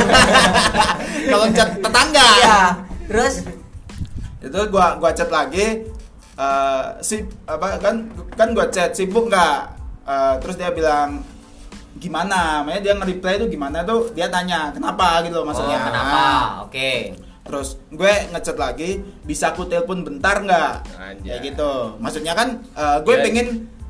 [1.32, 2.28] kalau chat tetangga.
[2.44, 2.60] Iya.
[3.08, 3.34] Terus?
[4.44, 5.88] Itu gua gua chat lagi.
[6.36, 9.72] Eh si apa kan kan gua chat sibuk nggak?
[10.04, 11.24] Eh, terus dia bilang
[11.96, 12.62] gimana?
[12.66, 13.88] Makanya dia nge-reply itu gimana?
[13.88, 15.24] Tuh dia tanya kenapa?
[15.24, 15.80] Gitu loh maksudnya.
[15.80, 16.24] Oh, kenapa?
[16.68, 16.92] Oke.
[17.48, 18.90] Terus gue ngechat lagi
[19.24, 21.26] bisa aku telepon bentar nggak Anjay.
[21.26, 23.24] kayak gitu maksudnya kan eh, gue Ya.
[23.24, 23.48] pengen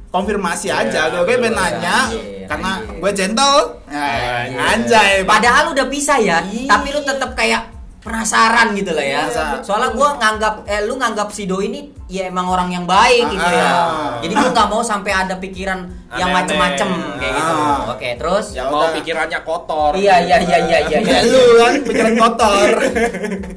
[0.07, 2.97] konfirmasi Ya, aja gue, gue pengen nanya Anjir, karena anjir.
[2.97, 5.29] gue gentle Nah, anjay Pak.
[5.29, 6.63] Padahal udah pisah ya, Ih.
[6.65, 7.65] tapi lu tetap kayak
[8.07, 9.21] penasaran gitu lah ya.
[9.25, 9.59] Penasaran.
[9.59, 13.43] Soalnya gua nganggap eh lu nganggap si Do ini ya emang orang yang baik gitu
[13.43, 13.67] ya.
[13.67, 14.17] Ah.
[14.17, 17.53] Jadi gua nggak mau sampai ada pikiran yang macem-macem kayak gitu.
[17.53, 17.79] Ah.
[17.89, 18.95] Oke, terus Ya mau udah.
[18.95, 20.97] pikirannya kotor Iya iya iya iya iya.
[20.99, 22.69] Ya, lu kan pikiran kotor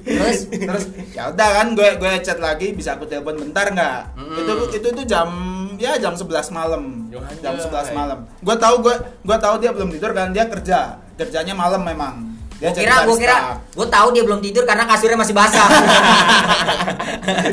[0.03, 4.37] Terus terus ya udah kan gue gue chat lagi bisa aku telepon bentar nggak Mm.
[4.37, 5.29] itu itu itu jam
[5.75, 7.09] ya jam 11 malam
[7.41, 10.79] jam 11 malam gue tahu gue gue tahu dia belum tidur kan dia kerja
[11.17, 12.30] kerjanya malam memang
[12.61, 13.23] dia Gua kira, gua barista.
[13.25, 13.37] kira,
[13.73, 15.65] gua tahu dia belum tidur karena kasurnya masih basah.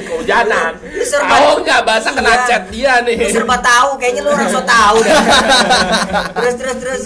[0.04, 2.44] kehujanan Lu serba- tahu nggak bahasa kena Iya.
[2.44, 5.22] chat dia nih Lu serba tahu, kayaknya lu orang so tahu dah.
[6.36, 7.04] terus terus terus.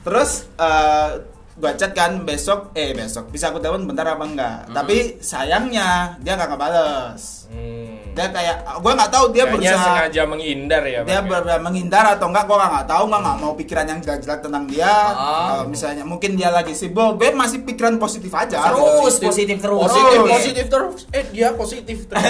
[0.00, 1.08] terus eh
[1.54, 4.74] gue chat kan besok eh besok bisa aku telepon bentar apa enggak Mm.
[4.74, 8.07] tapi sayangnya dia nggak ngebales Hmm.
[8.18, 11.18] Dia kayak gue nggak tahu dia Kayaknya berusaha sengaja menghindar ya dia ya?
[11.22, 14.90] benar menghindar atau enggak gua nggak tahu gua nggak mau pikiran yang jelek-jelek tentang dia
[15.08, 15.46] Oh.
[15.46, 19.78] kalau misalnya mungkin dia lagi sibuk gue masih pikiran positif aja Terus positif terus.
[19.80, 20.28] positif Terus.
[20.28, 22.22] positif terus eh dia positif terus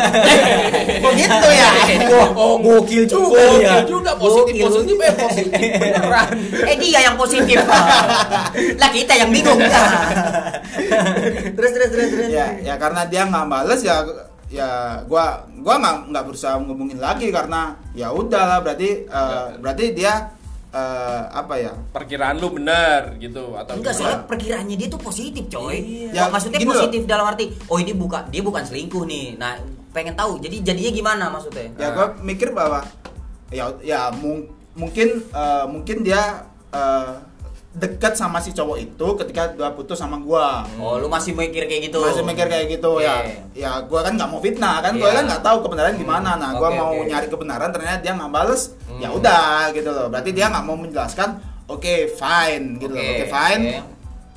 [0.99, 1.69] kok gitu ya
[2.35, 3.75] oh Gokil juga gokil ya.
[3.83, 4.67] juga positif Gokil.
[4.69, 6.29] positif eh positif beneran
[6.61, 7.57] Eh dia yang positif.
[8.77, 9.57] lah kita yang bingung.
[11.57, 12.29] terus terus terus terus.
[12.29, 14.03] ya ya karena dia nggak bales ya
[14.49, 20.33] ya gua gua nggak nggak berusaha ngomongin lagi karena ya udahlah berarti eh, berarti dia
[20.73, 25.81] eh, apa ya perkiraan lu bener gitu atau Enggak, soalnya perkiraannya dia tuh positif, coy.
[26.09, 26.13] Iya.
[26.13, 26.77] Ya, maksudnya Gini loh.
[26.81, 29.37] positif dalam arti, oh ini bukan dia bukan selingkuh nih.
[29.41, 29.57] Nah,
[29.93, 30.37] pengen tahu.
[30.41, 31.69] Jadi jadinya gimana maksudnya?
[31.77, 32.85] ya gua mikir bahwa
[33.49, 37.13] ya ya mung- mungkin eh, mungkin dia eh,
[37.79, 41.89] dekat sama si cowok itu ketika dia putus sama gua Oh, lu masih mikir kayak
[41.89, 41.99] gitu.
[41.99, 43.35] masih mikir kayak gitu ya Oke.
[43.57, 45.17] ya gua kan nggak mau fitnah kan gua Iya.
[45.17, 47.07] kan nggak tahu kebenaran gimana nah gua Oke, mau oke.
[47.07, 48.63] nyari kebenaran ternyata dia nggak bales
[48.97, 49.17] ya Hmm.
[49.17, 51.29] udah gitu loh berarti dia nggak mau menjelaskan
[51.67, 53.81] oke fine gitu loh Oke, oke fine oke.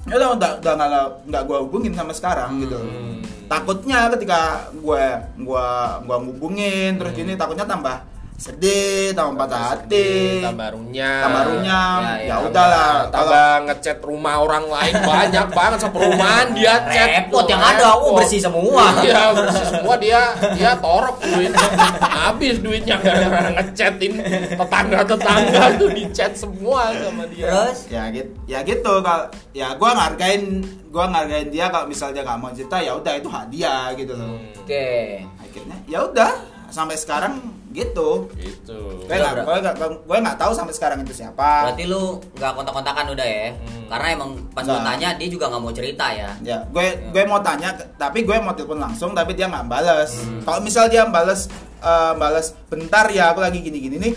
[0.04, 0.90] ya udah udah nggak
[1.28, 3.20] nggak gue hubungin sama sekarang gitu Hmm.
[3.48, 4.40] takutnya ketika
[4.72, 5.04] gue
[5.40, 5.68] gua
[6.02, 7.98] gua ngubungin terus gini takutnya tambah
[8.42, 10.42] sedih tambah patah hati.
[10.42, 11.22] tambah runyam.
[11.22, 12.00] Tambah runyam.
[12.02, 12.36] Ya, ya, ya.
[12.42, 17.86] udahlah Tambah- tambah ngechat rumah orang lain banyak banget seperumahan dia chat repot yang ada
[17.94, 18.14] oh repot.
[18.18, 18.84] bersih semua.
[19.06, 20.22] Iya bersih semua dia
[20.58, 21.54] dia torok duit.
[22.02, 24.14] Habis duitnya gara-gara ngechatin
[24.58, 27.46] tetangga tetangga tuh di chat semua sama dia.
[27.46, 27.78] Terus?
[27.94, 32.50] Ya gitu ya gitu kalau ya gue ngargain gue ngargain dia kalau misalnya nggak mau
[32.50, 34.34] cerita ya udah itu hak dia gitu loh.
[34.34, 34.90] Hmm, oke.
[35.38, 36.32] Akhirnya ya udah
[36.74, 38.28] sampai sekarang gitu.
[38.34, 38.80] Gitu.
[39.02, 41.68] Gue nggak gue nggak gue nggak tahu sampai sekarang itu siapa.
[41.68, 42.04] Berarti lu
[42.34, 43.48] nggak kontak-kontakan udah ya?
[43.52, 43.88] Hmm.
[43.88, 44.84] karena emang pas Nggak.
[44.86, 46.32] tanya dia juga nggak mau cerita ya?
[46.40, 50.40] Ya gue gue mau tanya tapi gue mau telepon langsung tapi dia nggak balas Hmm.
[50.42, 54.14] kalau misal dia balas eh, balas bentar ya aku lagi gini gini nih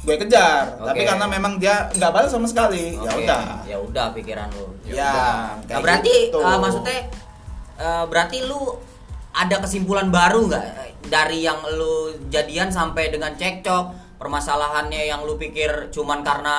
[0.00, 0.78] gue kejar.
[0.80, 1.06] Tapi Oke.
[1.06, 3.42] karena memang dia nggak balas sama sekali ya Oke, udah.
[3.66, 4.66] Ya udah pikiran lu.
[4.86, 6.38] Ya Nah, kayak berarti gitu.
[6.38, 6.98] eh, maksudnya
[7.76, 8.60] eh, berarti lu
[9.34, 10.64] ada kesimpulan baru nggak?
[11.06, 16.58] Dari yang lu jadian sampai dengan cekcok permasalahannya yang lu pikir cuman karena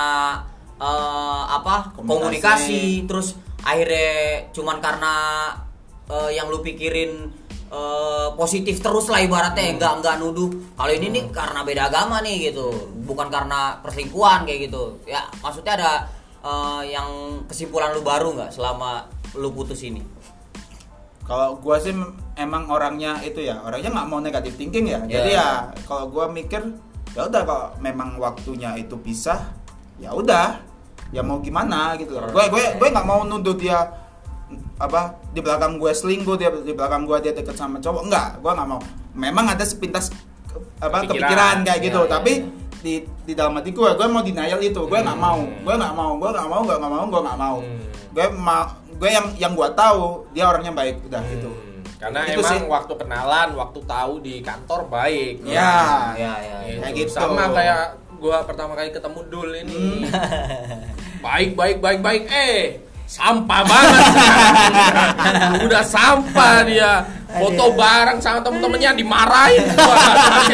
[0.82, 2.10] eh, apa Komunikasi.
[2.18, 2.82] komunikasi.
[3.06, 5.14] terus akhirnya cuman karena
[6.10, 7.30] eh, yang lu pikirin
[7.70, 10.50] eh, positif terus lah ibaratnya nggak nggak nuduh.
[10.74, 12.72] Kalau ini nih karena beda agama nih gitu
[13.06, 14.98] bukan karena perselingkuhan kayak gitu.
[15.06, 15.92] Ya maksudnya ada
[16.42, 17.06] eh, yang
[17.46, 19.06] kesimpulan lu baru nggak selama
[19.38, 20.02] lu putus ini?
[21.22, 21.94] Kalau gua sih
[22.34, 25.00] emang orangnya itu ya, orangnya nggak mau negatif thinking ya.
[25.02, 25.18] Ya.
[25.18, 25.48] Jadi ya
[25.84, 26.60] kalau gua mikir
[27.12, 29.52] ya udah kalau memang waktunya itu pisah,
[29.96, 30.60] ya udah.
[31.08, 32.24] Ya mau gimana gitu loh.
[32.26, 33.84] Gue gue gue nggak mau nuduh dia
[34.76, 38.50] apa di belakang gue selingkuh dia di belakang gue dia deket sama cowok enggak gue
[38.50, 38.80] nggak mau
[39.14, 40.12] memang ada sepintas
[40.44, 41.08] ke- apa Kepikiran.
[41.08, 42.46] kepikiran kayak gitu Ya, ya, tapi ya.
[42.78, 45.56] di di dalam hati gue gue mau denial itu gue nggak mau Hmm.
[45.58, 47.80] gue nggak mau gue nggak mau gue nggak mau gue nggak mau Hmm.
[48.10, 51.71] gue mau gue yang yang gue tahu dia orangnya baik udah gitu Hmm,
[52.02, 52.66] karena Itu emang sih.
[52.66, 56.10] waktu kenalan waktu tahu di kantor baik Ya.
[56.12, 56.76] ya ya, ya.
[56.76, 57.06] Kayak Gitu.
[57.06, 57.14] gitu.
[57.14, 57.82] sama kayak
[58.16, 60.06] gua pertama kali ketemu Dul ini
[61.24, 64.02] baik baik baik baik eh sampah banget
[65.66, 66.92] udah sampah dia
[67.28, 69.96] foto bareng sama temen-temennya dimarahin gua.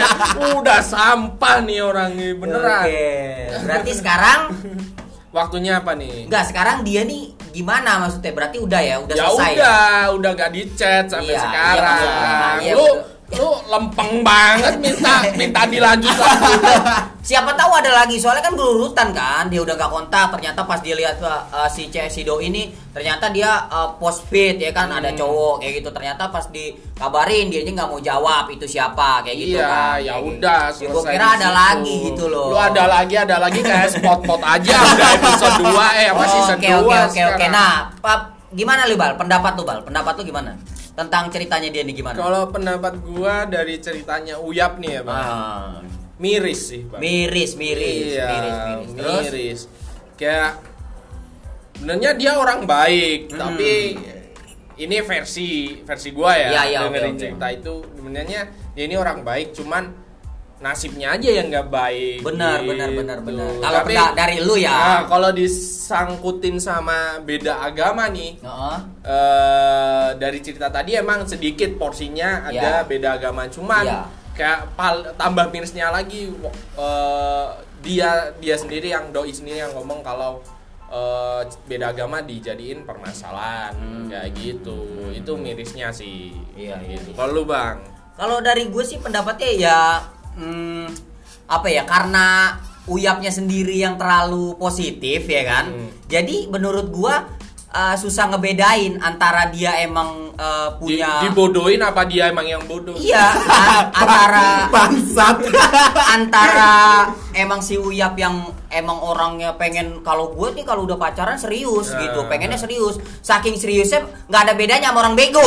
[0.58, 3.08] udah sampah nih orang ini beneran Oke.
[3.62, 4.40] berarti sekarang
[5.30, 8.32] waktunya apa nih Enggak, sekarang dia nih gimana maksudnya?
[8.32, 9.52] Berarti udah ya, udah ya selesai.
[9.54, 9.82] udah
[10.16, 12.14] udah gak di chat sampai Iya, sekarang iya.
[12.62, 12.88] Iya, lu
[13.28, 16.52] lu lempeng banget minta minta dilanjut lagi
[17.28, 19.52] Siapa tahu ada lagi, soalnya kan berurutan kan.
[19.52, 22.72] Dia udah gak kontak, ternyata pas dia lihat uh, uh, si C si Do ini
[22.88, 25.20] ternyata dia uh, post feed ya kan ada Hmm.
[25.20, 25.88] cowok kayak gitu.
[25.90, 29.96] Ternyata pas dikabarin dia nggak mau jawab itu siapa kayak gitu iya, kan.
[30.00, 30.80] ya Kayak udah gitu.
[30.80, 31.52] Ya, selesai kira ada situ.
[31.52, 32.46] lagi gitu loh.
[32.48, 36.56] Lu ada lagi, ada lagi kayak spot-spot aja udah episode 2 eh apa Oh, season
[36.56, 37.46] Oke 2 oke oke oke.
[37.50, 38.18] Nah, Pak,
[38.50, 39.12] gimana lu Bal?
[39.14, 39.84] Pendapat lu Bal?
[39.84, 40.56] Pendapat lu gimana?
[40.96, 42.16] Tentang ceritanya dia nih gimana?
[42.16, 45.20] Kalau pendapat gua dari ceritanya Uyap nih ya, Bang.
[45.20, 45.76] Ah,
[46.18, 46.98] Miris sih, Bang.
[46.98, 48.88] miris, miris, Iya, miris, miris.
[48.92, 49.60] Terus miris.
[50.14, 50.50] Kayak
[51.74, 53.38] sebenarnya dia orang baik, Hmm.
[53.38, 53.72] tapi
[54.76, 55.48] ini versi
[55.82, 56.48] versi gua ya.
[56.50, 57.20] Iya, iya, dengerin oke.
[57.20, 58.40] cerita itu sebenarnya
[58.74, 59.84] dia ini orang baik, cuman
[60.58, 62.18] nasibnya aja yang nggak baik.
[62.18, 62.74] Benar, gitu.
[62.74, 63.46] benar, benar, benar.
[63.62, 64.74] Kalau dari lu ya.
[64.74, 68.78] Nah, kalau disangkutin sama beda agama nih, Heeh.
[69.06, 72.90] eh dari cerita tadi emang sedikit porsinya ada Iya.
[72.90, 74.00] beda agama cuman Iya.
[74.38, 76.30] Kayak pal- tambah minusnya lagi
[76.78, 77.46] eh,
[77.78, 80.38] dia dia sendiri yang doi sendiri yang ngomong kalau
[80.88, 84.06] eh, beda agama dijadiin permasalahan Hmm.
[84.06, 84.78] kayak gitu
[85.10, 87.16] itu mirisnya sih Iya, iya, gitu iya.
[87.16, 87.76] kalau lu bang
[88.14, 89.80] Kalau dari gue sih pendapatnya ya
[90.34, 90.86] hmm,
[91.46, 95.68] apa ya karena uyapnya sendiri yang terlalu positif ya kan.
[95.68, 95.88] Hmm.
[96.08, 97.28] Jadi menurut gua
[97.78, 102.98] uh, susah ngebedain antara dia emang uh, Di- punya dibodohin apa dia emang yang bodoh
[102.98, 103.22] Iya,
[104.02, 105.36] antara bangsat
[106.18, 106.72] antara
[107.32, 108.34] emang si Uyap yang
[108.68, 112.02] emang orangnya pengen kalau gue nih kalau udah pacaran serius Nah.
[112.02, 112.98] gitu, pengennya serius.
[113.20, 115.40] Saking seriusnya nggak ada bedanya sama orang bego.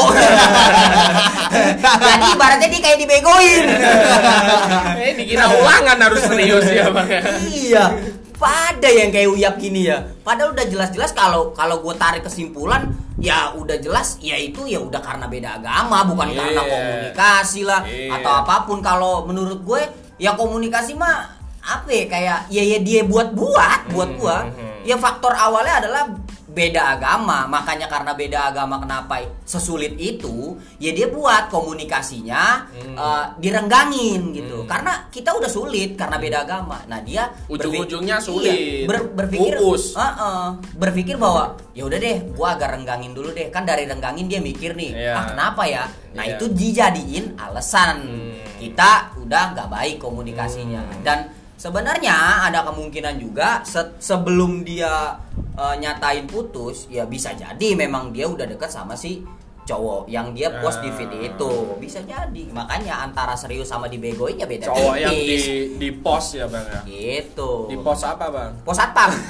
[2.01, 3.63] Jadi ibaratnya dia kayak dibegoin.
[4.97, 7.21] eh dikira ulangan harus serius ya bang ya.
[7.43, 7.85] iya.
[8.41, 10.01] Pada yang kayak Uyap gini ya.
[10.25, 12.89] Padahal udah jelas-jelas kalau kalau gue tarik kesimpulan
[13.21, 16.37] ya udah jelas ya itu ya udah karena beda agama bukan Iya.
[16.41, 18.17] karena komunikasi lah Iya.
[18.17, 19.81] atau apa pun kalau menurut gue
[20.17, 21.29] ya komunikasi mah
[21.61, 24.81] apa ya kayak ya ya dia buat buat buat Hmm, gua hmm.
[24.81, 26.09] ya faktor awalnya adalah
[26.51, 32.91] beda agama makanya karena beda agama kenapa sesulit itu ya dia buat komunikasinya Hmm.
[32.93, 34.67] eh, direnggangin gitu Hmm.
[34.67, 38.83] karena kita udah sulit karena beda agama nah dia Ujung-ujungnya Iya, sulit.
[38.83, 39.95] ber- berpikir Pupus.
[39.95, 40.43] Heeh,
[40.75, 44.75] berpikir bahwa ya udah deh gua agak renggangin dulu deh kan dari renggangin dia mikir
[44.75, 45.13] nih Iya.
[45.13, 46.35] ah kenapa ya nah Iya.
[46.35, 48.35] itu dijadiin alasan Hmm.
[48.59, 50.99] kita udah nggak baik komunikasinya Hmm.
[51.01, 51.19] dan
[51.61, 55.13] sebenarnya ada kemungkinan juga se- sebelum dia
[55.53, 59.21] eh, nyatain putus ya bisa jadi memang dia udah deket sama si
[59.61, 61.21] cowok yang dia post di feed Ah.
[61.23, 65.43] itu bisa jadi makanya antara serius sama dibegoin ya beda Cowok yang di tipis
[65.77, 66.81] di pos ya bang ya.
[66.83, 68.51] gitu Di pos apa bang?
[68.65, 69.11] pos satpam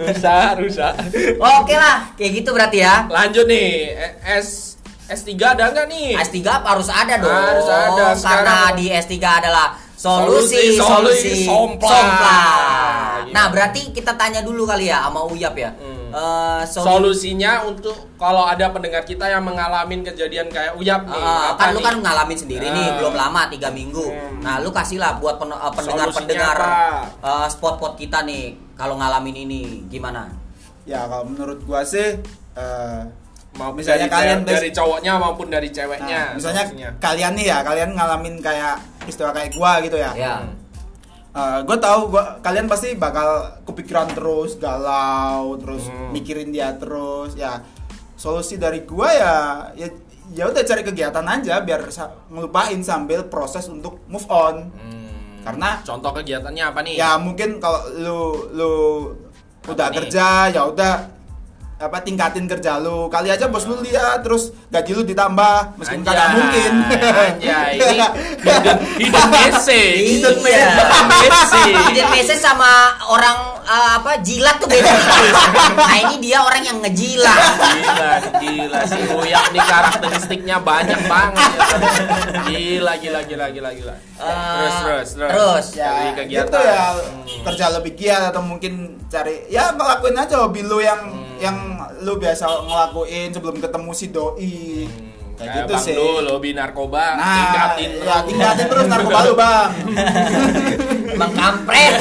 [0.00, 0.94] rusak rusak.
[1.36, 4.69] oke lah kayak gitu berarti ya Lanjut nih E- S
[5.10, 6.08] S3 ada nggak nih?
[6.16, 7.34] S3 harus ada dong.
[7.34, 8.04] Harus ada.
[8.14, 11.90] Karena Sekarang- di S3 adalah solusi Solusi, solusi, solusi, sompla.
[11.90, 12.40] sompla.
[13.20, 13.34] Gitu.
[13.36, 15.70] Nah, berarti kita tanya dulu kali ya sama Uyap ya.
[15.76, 15.98] Hmm.
[16.64, 21.68] Solu- Solusinya untuk kalau ada pendengar kita yang mengalami kejadian kayak Uyap nih, apa kan
[21.70, 22.94] lu kan ngalamin sendiri nih Ah.
[22.96, 24.02] belum lama tiga minggu.
[24.02, 24.40] Hmm.
[24.40, 28.42] Nah lu kasih lah buat pen- eh, pendengar-pendengar Solusinya eh, spot-spot kita nih
[28.72, 30.26] kalau ngalamin ini gimana?
[30.82, 32.18] Ya kalau menurut gua sih
[32.52, 33.00] eh,
[33.52, 36.20] mau misalnya dari, kalian bes- dari cowoknya maupun dari ceweknya.
[36.24, 36.90] Nah, misalnya solusinya.
[36.98, 40.12] kalian nih ya, kalian ngalamin kayak istilah kayak gua gitu ya.
[40.14, 40.34] Ya.
[41.62, 43.28] gue tahu gua kalian pasti bakal
[43.62, 46.10] kepikiran terus, galau, terus Hmm.
[46.10, 47.34] mikirin dia terus.
[47.34, 47.62] Ya
[48.14, 49.34] solusi dari gua ya
[49.74, 49.88] ya
[50.30, 54.70] ya udah cari kegiatan aja biar sa- ngelupain sambil proses untuk move on.
[54.70, 55.10] Hmm.
[55.40, 56.94] Karena contoh kegiatannya apa nih?
[56.96, 58.20] ya mungkin kalau lu
[58.52, 58.72] lu
[59.64, 59.96] udah nih?
[59.96, 60.94] kerja ya udah
[61.80, 66.28] apa tingkatin kerja lu kali aja bos lu lihat terus gaji lu ditambah meskipun kagak
[66.30, 67.96] mungkin Anjay, ini
[68.44, 69.96] hidden, hidden message.
[70.20, 71.30] Hidden Hidden message.
[71.30, 71.72] message.
[71.88, 72.68] Hidden message sama
[73.02, 74.92] orang eh, apa jilat tuh beda.
[75.72, 77.40] nah ini dia orang yang ngejilat.
[77.72, 81.60] Gila, gila si Uyak nih karakteristiknya banyak banget ya.
[82.44, 83.94] Gila, gila, gila, gila, gila.
[84.20, 85.30] Eh, terus, terus, terus.
[85.32, 85.66] terus.
[85.74, 86.44] ya Cari kegiatan.
[86.44, 87.46] gitu ya Hmm.
[87.46, 88.72] kerja lebih giat atau mungkin
[89.06, 91.29] cari ya ngelakuin aja hobi lu yang Hmm.
[91.40, 91.56] Yang
[92.04, 94.86] lu biasa ngelakuin sebelum ketemu si doi.
[94.86, 95.09] Hmm,
[95.40, 98.22] kayak kayak gitu Bang sih Dul, hobi narkoba, nah tingkatin ya terus.
[98.26, 99.70] tingkatin terus narkoba lu bang
[101.20, 101.92] Bang kampret.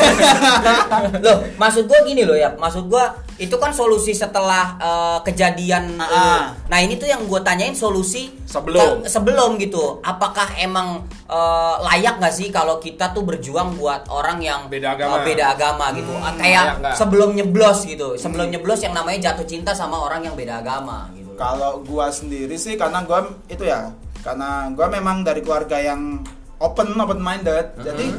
[1.25, 2.53] loh, maksud gua gini loh ya.
[2.53, 6.15] Maksud gua itu kan solusi setelah eh, kejadian Ah, lu.
[6.15, 6.43] ah.
[6.67, 9.01] Nah, ini tuh yang gua tanyain solusi Sebelum.
[9.01, 9.99] ke- sebelum gitu.
[10.01, 15.19] Apakah emang eh, layak nggak sih kalau kita tuh berjuang buat orang yang Beda agama.
[15.19, 16.11] eh, beda agama gitu.
[16.11, 18.15] Hmm, Kayak sebelum nyeblos gitu.
[18.15, 21.18] Sebelum nyeblos yang namanya jatuh cinta sama orang yang beda agama gitu.
[21.39, 26.19] Kalau gua sendiri sih karena gua itu ya, karena gua memang dari keluarga yang
[26.59, 27.79] open open minded.
[27.79, 28.11] Jadi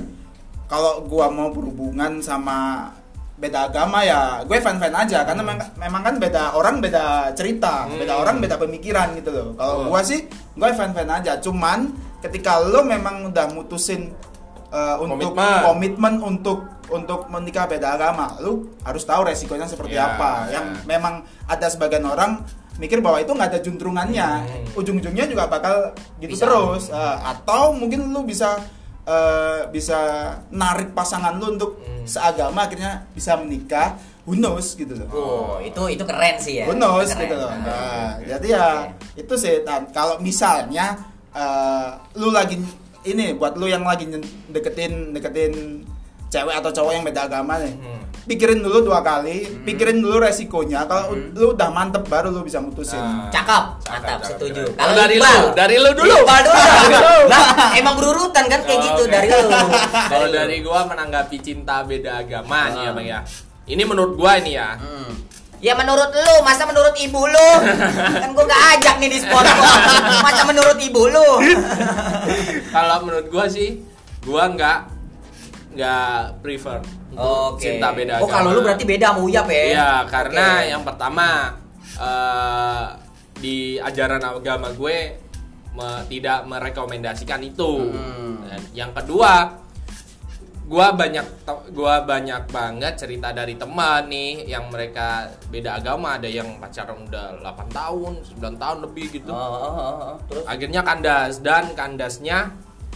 [0.64, 2.88] kalau gua mau berhubungan sama
[3.36, 7.88] beda agama ya, gue fan fan aja karena memang, memang kan beda orang beda cerita,
[7.88, 7.96] Hmm.
[7.96, 9.48] beda orang beda pemikiran gitu loh.
[9.56, 9.84] Kalau Oh.
[9.88, 11.40] gua sih gue fan fan aja.
[11.40, 11.88] Cuman
[12.20, 14.12] ketika lo memang udah mutusin
[14.68, 15.64] uh, untuk Komitmen.
[15.64, 16.58] komitmen untuk
[16.92, 20.44] untuk menikah beda agama, lu harus tahu resikonya seperti Ya, apa.
[20.46, 20.60] ya.
[20.60, 21.14] Yang memang
[21.46, 22.44] ada sebagian orang
[22.80, 24.64] mikir bahwa itu nggak ada juntrungannya Hmm.
[24.74, 26.42] ujung-ujungnya juga bakal gitu Bisa.
[26.42, 28.56] terus Eh, atau mungkin lu bisa
[29.02, 29.98] eh, bisa
[30.50, 32.04] narik pasangan lu untuk Hmm.
[32.04, 36.64] seagama akhirnya bisa menikah who knows gitu loh Oh, itu itu keren sih ya.
[36.64, 37.22] who knows Keren.
[37.22, 39.20] gitu loh Nah, Nah, jadi ya Oke.
[39.20, 40.96] itu sih Dan kalau misalnya
[41.30, 42.56] eh, lu lagi
[43.02, 44.04] ini buat lu yang lagi
[44.46, 45.82] deketin deketin
[46.28, 47.99] cewek atau cowok yang beda agama nih Hmm.
[48.30, 51.34] Pikirin dulu dua kali pikirin dulu resikonya kalau Hmm.
[51.34, 53.26] lu udah mantep baru lu bisa mutusin Nah.
[53.28, 54.62] Cakep, Cakep, mantap, cakep, setuju.
[54.72, 56.14] Kalau dari Iqbal, lu, dari lu dulu.
[56.14, 56.60] Iqbal dulu.
[56.70, 57.16] Dari lu.
[57.32, 57.42] Nah,
[57.74, 59.10] emang berurutan kan kayak Oh, gitu oke.
[59.10, 59.48] dari lu.
[60.12, 63.20] Kalau dari gua menanggapi cinta beda agama nih ya bang ya.
[63.66, 64.76] Ini menurut gua ini ya.
[64.76, 65.10] Hmm.
[65.58, 67.48] Ya menurut lu, masa menurut ibu lu?
[68.14, 69.44] kan gua gak ajak nih di spot
[70.20, 71.28] Masa menurut ibu lu?
[72.70, 73.82] Kalau menurut gua sih,
[74.22, 74.78] gua nggak
[75.70, 76.80] nggak prefer
[77.14, 77.62] Oke.
[77.62, 78.34] cinta beda Oh, agama.
[78.34, 79.62] kalau lu berarti beda sama Uyap ya?
[79.70, 80.66] Iya, karena Oke.
[80.68, 81.26] yang pertama
[81.96, 82.84] eh,
[83.36, 84.96] di ajaran agama gue
[85.70, 87.88] me- tidak merekomendasikan itu.
[87.88, 88.42] Hmm.
[88.42, 89.62] Dan yang kedua,
[90.66, 91.26] gua banyak
[91.70, 97.42] gua banyak banget cerita dari teman nih yang mereka beda agama, ada yang pacaran udah
[97.42, 99.30] 8 tahun, 9 tahun lebih gitu.
[99.30, 100.14] Oh, oh, oh, oh.
[100.26, 100.44] Terus?
[100.46, 102.50] Akhirnya kandas dan kandasnya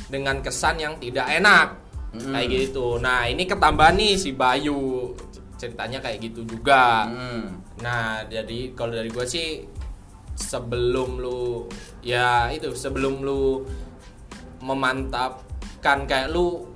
[0.07, 1.69] dengan kesan yang tidak enak.
[2.15, 2.31] Hmm.
[2.31, 2.99] Kayak gitu.
[2.99, 5.11] Nah, ini ketambah nih si Bayu
[5.55, 7.07] ceritanya kayak gitu juga.
[7.07, 7.59] Hmm.
[7.79, 9.67] Nah, jadi kalau dari gue sih
[10.35, 11.67] sebelum lu
[12.01, 13.63] ya itu sebelum lu
[14.61, 16.67] memantapkan kayak lu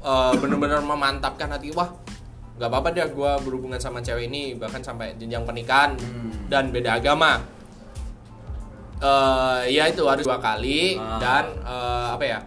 [0.00, 1.92] eh, bener-bener memantapkan hati wah
[2.56, 6.32] nggak apa-apa deh gue berhubungan sama cewek ini bahkan sampai jenjang pernikahan Hmm.
[6.48, 7.38] dan beda agama
[8.98, 11.18] eh ya itu harus dua kali Ah.
[11.18, 12.38] dan eh, apa ya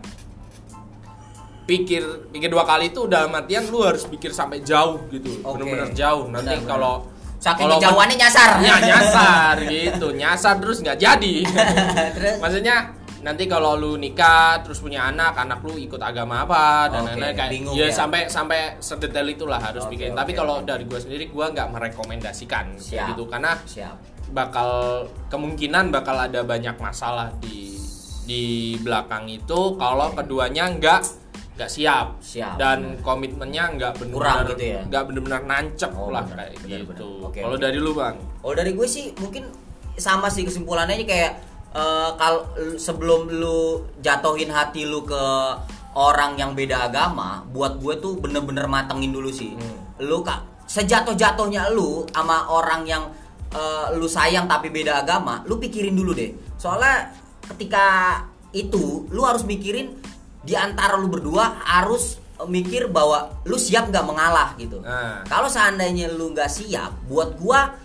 [1.71, 2.03] pikir
[2.35, 5.63] pikir dua kali itu udah artian lu harus pikir sampai jauh gitu Oke.
[5.63, 7.07] bener-bener jauh nanti kalau
[7.41, 8.49] Saking kalau kejauhannya nyasar.
[8.61, 11.35] ya nyasar gitu nyasar terus nggak jadi
[12.19, 12.37] Terus?
[12.43, 17.37] maksudnya nanti kalau lu nikah terus punya anak anak lu ikut agama apa dan lain-lain
[17.37, 17.93] kayak bingung ya, ya.
[17.93, 20.67] sampai sampai sedetail itulah harus Oke, bikin oke, tapi kalau oke.
[20.67, 23.13] dari gue sendiri gue nggak merekomendasikan Siap.
[23.13, 23.95] gitu karena Siap.
[24.33, 24.69] bakal
[25.29, 27.77] kemungkinan bakal ada banyak masalah di
[28.25, 31.20] di belakang itu kalau keduanya nggak
[31.51, 34.81] nggak siap, Siap, dan komitmennya nggak benar-benar gitu ya?
[34.87, 37.27] nggak benar-benar nancep Oh, lah benar, kayak benar, gitu benar.
[37.27, 37.63] Oke, kalau oke.
[37.63, 39.43] dari lu bang Oh dari gue sih mungkin
[39.99, 41.33] sama sih kesimpulannya kayak
[41.75, 42.41] eh, kalau
[42.79, 45.23] sebelum lu jatuhin hati lu ke
[45.91, 49.51] orang yang beda agama, buat gue tuh bener-bener matengin dulu sih.
[49.59, 50.07] Hmm.
[50.07, 53.03] Lu kak sejatuh-jatuhnya lu sama orang yang
[53.51, 56.31] eh, lu sayang tapi beda agama, lu pikirin dulu deh.
[56.55, 57.11] Soalnya
[57.51, 58.17] ketika
[58.55, 59.99] itu lu harus mikirin
[60.41, 62.17] di antara lu berdua harus
[62.49, 64.81] mikir bahwa lu siap nggak mengalah gitu.
[64.81, 65.21] Nah.
[65.29, 67.77] Kalau seandainya lu nggak siap, buat gua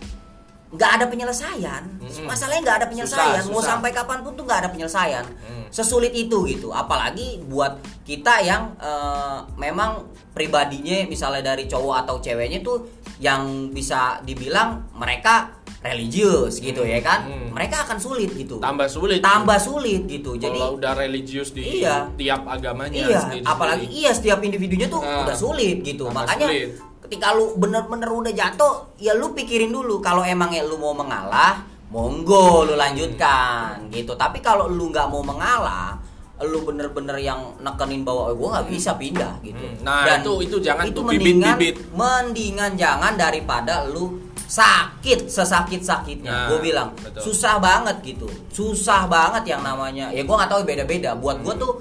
[0.73, 1.83] nggak ada penyelesaian.
[2.03, 2.27] Mm-mm.
[2.27, 3.43] Masalahnya nggak ada penyelesaian.
[3.45, 3.79] Susah, Mau susah.
[3.79, 5.25] sampai kapan pun tuh nggak ada penyelesaian.
[5.25, 5.65] Mm.
[5.71, 6.75] Sesulit itu gitu.
[6.75, 12.89] Apalagi buat kita yang eh, memang pribadinya misalnya dari cowok atau ceweknya tuh
[13.23, 15.49] yang bisa dibilang mereka
[15.81, 17.25] religius gitu ya kan.
[17.25, 17.53] Mm.
[17.53, 18.57] Mereka akan sulit gitu.
[18.59, 20.35] tambah sulit Tambah sulit gitu.
[20.35, 22.13] Jadi kalau udah religius di Iya.
[22.15, 23.45] tiap agamanya Iya, sendiri-sendiri.
[23.47, 26.09] apalagi iya setiap individunya tuh Nah, udah sulit gitu.
[26.09, 26.69] Makanya sulit.
[27.01, 31.65] ketika lu bener-bener udah jatuh, ya lu pikirin dulu kalau emang ya lu mau mengalah,
[31.89, 34.13] monggo lu lanjutkan gitu.
[34.15, 35.97] Tapi kalau lu nggak mau mengalah,
[36.39, 39.57] lu bener-bener yang nekenin bahwa oh, gue nggak bisa pindah gitu.
[39.57, 41.75] Hmm, nah, itu- itu jangan tuh mendingan, bibit-bibit.
[41.95, 46.31] mendingan jangan daripada lu sakit sesakit-sakitnya.
[46.31, 47.23] Nah, gue bilang betul.
[47.25, 50.09] susah banget gitu, susah banget yang namanya.
[50.09, 51.15] Ya gue nggak tahu beda-beda.
[51.15, 51.61] Buat gue Hmm.
[51.61, 51.73] tuh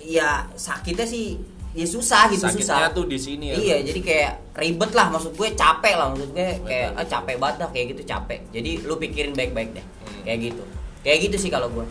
[0.00, 1.38] ya sakitnya sih
[1.70, 2.90] ya susah gitu sakitnya susah.
[2.90, 6.48] tuh di sini ya Iya, jadi kayak ribet lah maksud gue capek lah maksud gue
[6.64, 8.40] kayak ah, capek banget dah kayak gitu capek.
[8.50, 9.84] Jadi lu pikirin baik-baik deh.
[9.84, 10.22] Hmm.
[10.24, 10.62] Kayak gitu.
[11.00, 11.86] Kayak gitu sih kalau gue.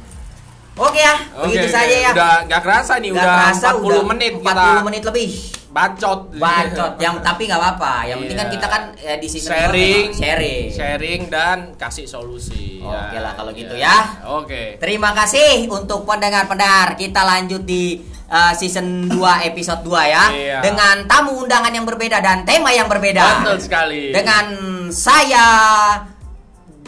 [0.76, 1.76] Oke ya, Oke, begitu oke.
[1.76, 2.12] saja ya.
[2.16, 5.30] udah nggak kerasa nih Nggak udah kerasa, 40 udah menit 40 kita menit lebih.
[5.70, 8.10] Bacot Bacot yang tapi nggak apa-apa.
[8.10, 8.56] Yang penting kan Iya.
[8.58, 10.66] kita kan ya, di season sharing sharing.
[10.74, 14.18] sharing dan kasih solusi Oke lah, kalau gitu iya.
[14.24, 14.30] ya.
[14.40, 16.96] oke Terima kasih untuk pendengar-pendengar.
[16.96, 20.24] Kita lanjut di uh, season 2 episode 2 ya.
[20.32, 20.58] Iya.
[20.64, 23.44] Dengan tamu undangan yang berbeda dan tema yang berbeda.
[23.46, 24.46] betul sekali Dengan
[24.90, 25.48] saya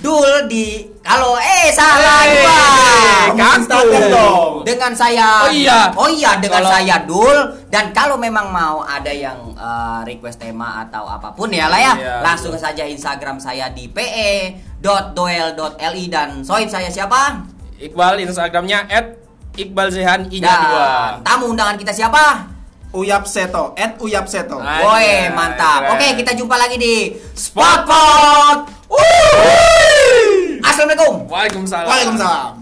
[0.02, 2.58] Dul di kalau eh salah Eh, gua.
[4.10, 4.54] dong.
[4.62, 5.93] Dengan saya Oh iya.
[5.93, 7.38] Oh iya dengan Kalau- saya Dul
[7.70, 11.93] dan kalau memang mau ada yang uh, request tema atau apa pun ya lah ya,
[11.95, 12.66] Iya, langsung betul.
[12.68, 13.88] saja Instagram saya di
[14.82, 15.24] pe.doel.li
[16.08, 17.45] dan soib saya siapa?
[17.78, 19.18] Iqbal Instagramnya at
[19.54, 20.88] Iqbal Zehan Inya Dan dua
[21.22, 22.49] tamu undangan kita siapa?
[22.91, 24.60] Uyap Seto, at Uyap Seto.
[24.60, 25.95] Woi, mantap.
[25.95, 27.16] Oke, kita jumpa lagi di
[30.74, 31.28] 声咩工？
[31.30, 31.93] 喂，咁晒啦！
[31.95, 32.61] 喂，咁晒！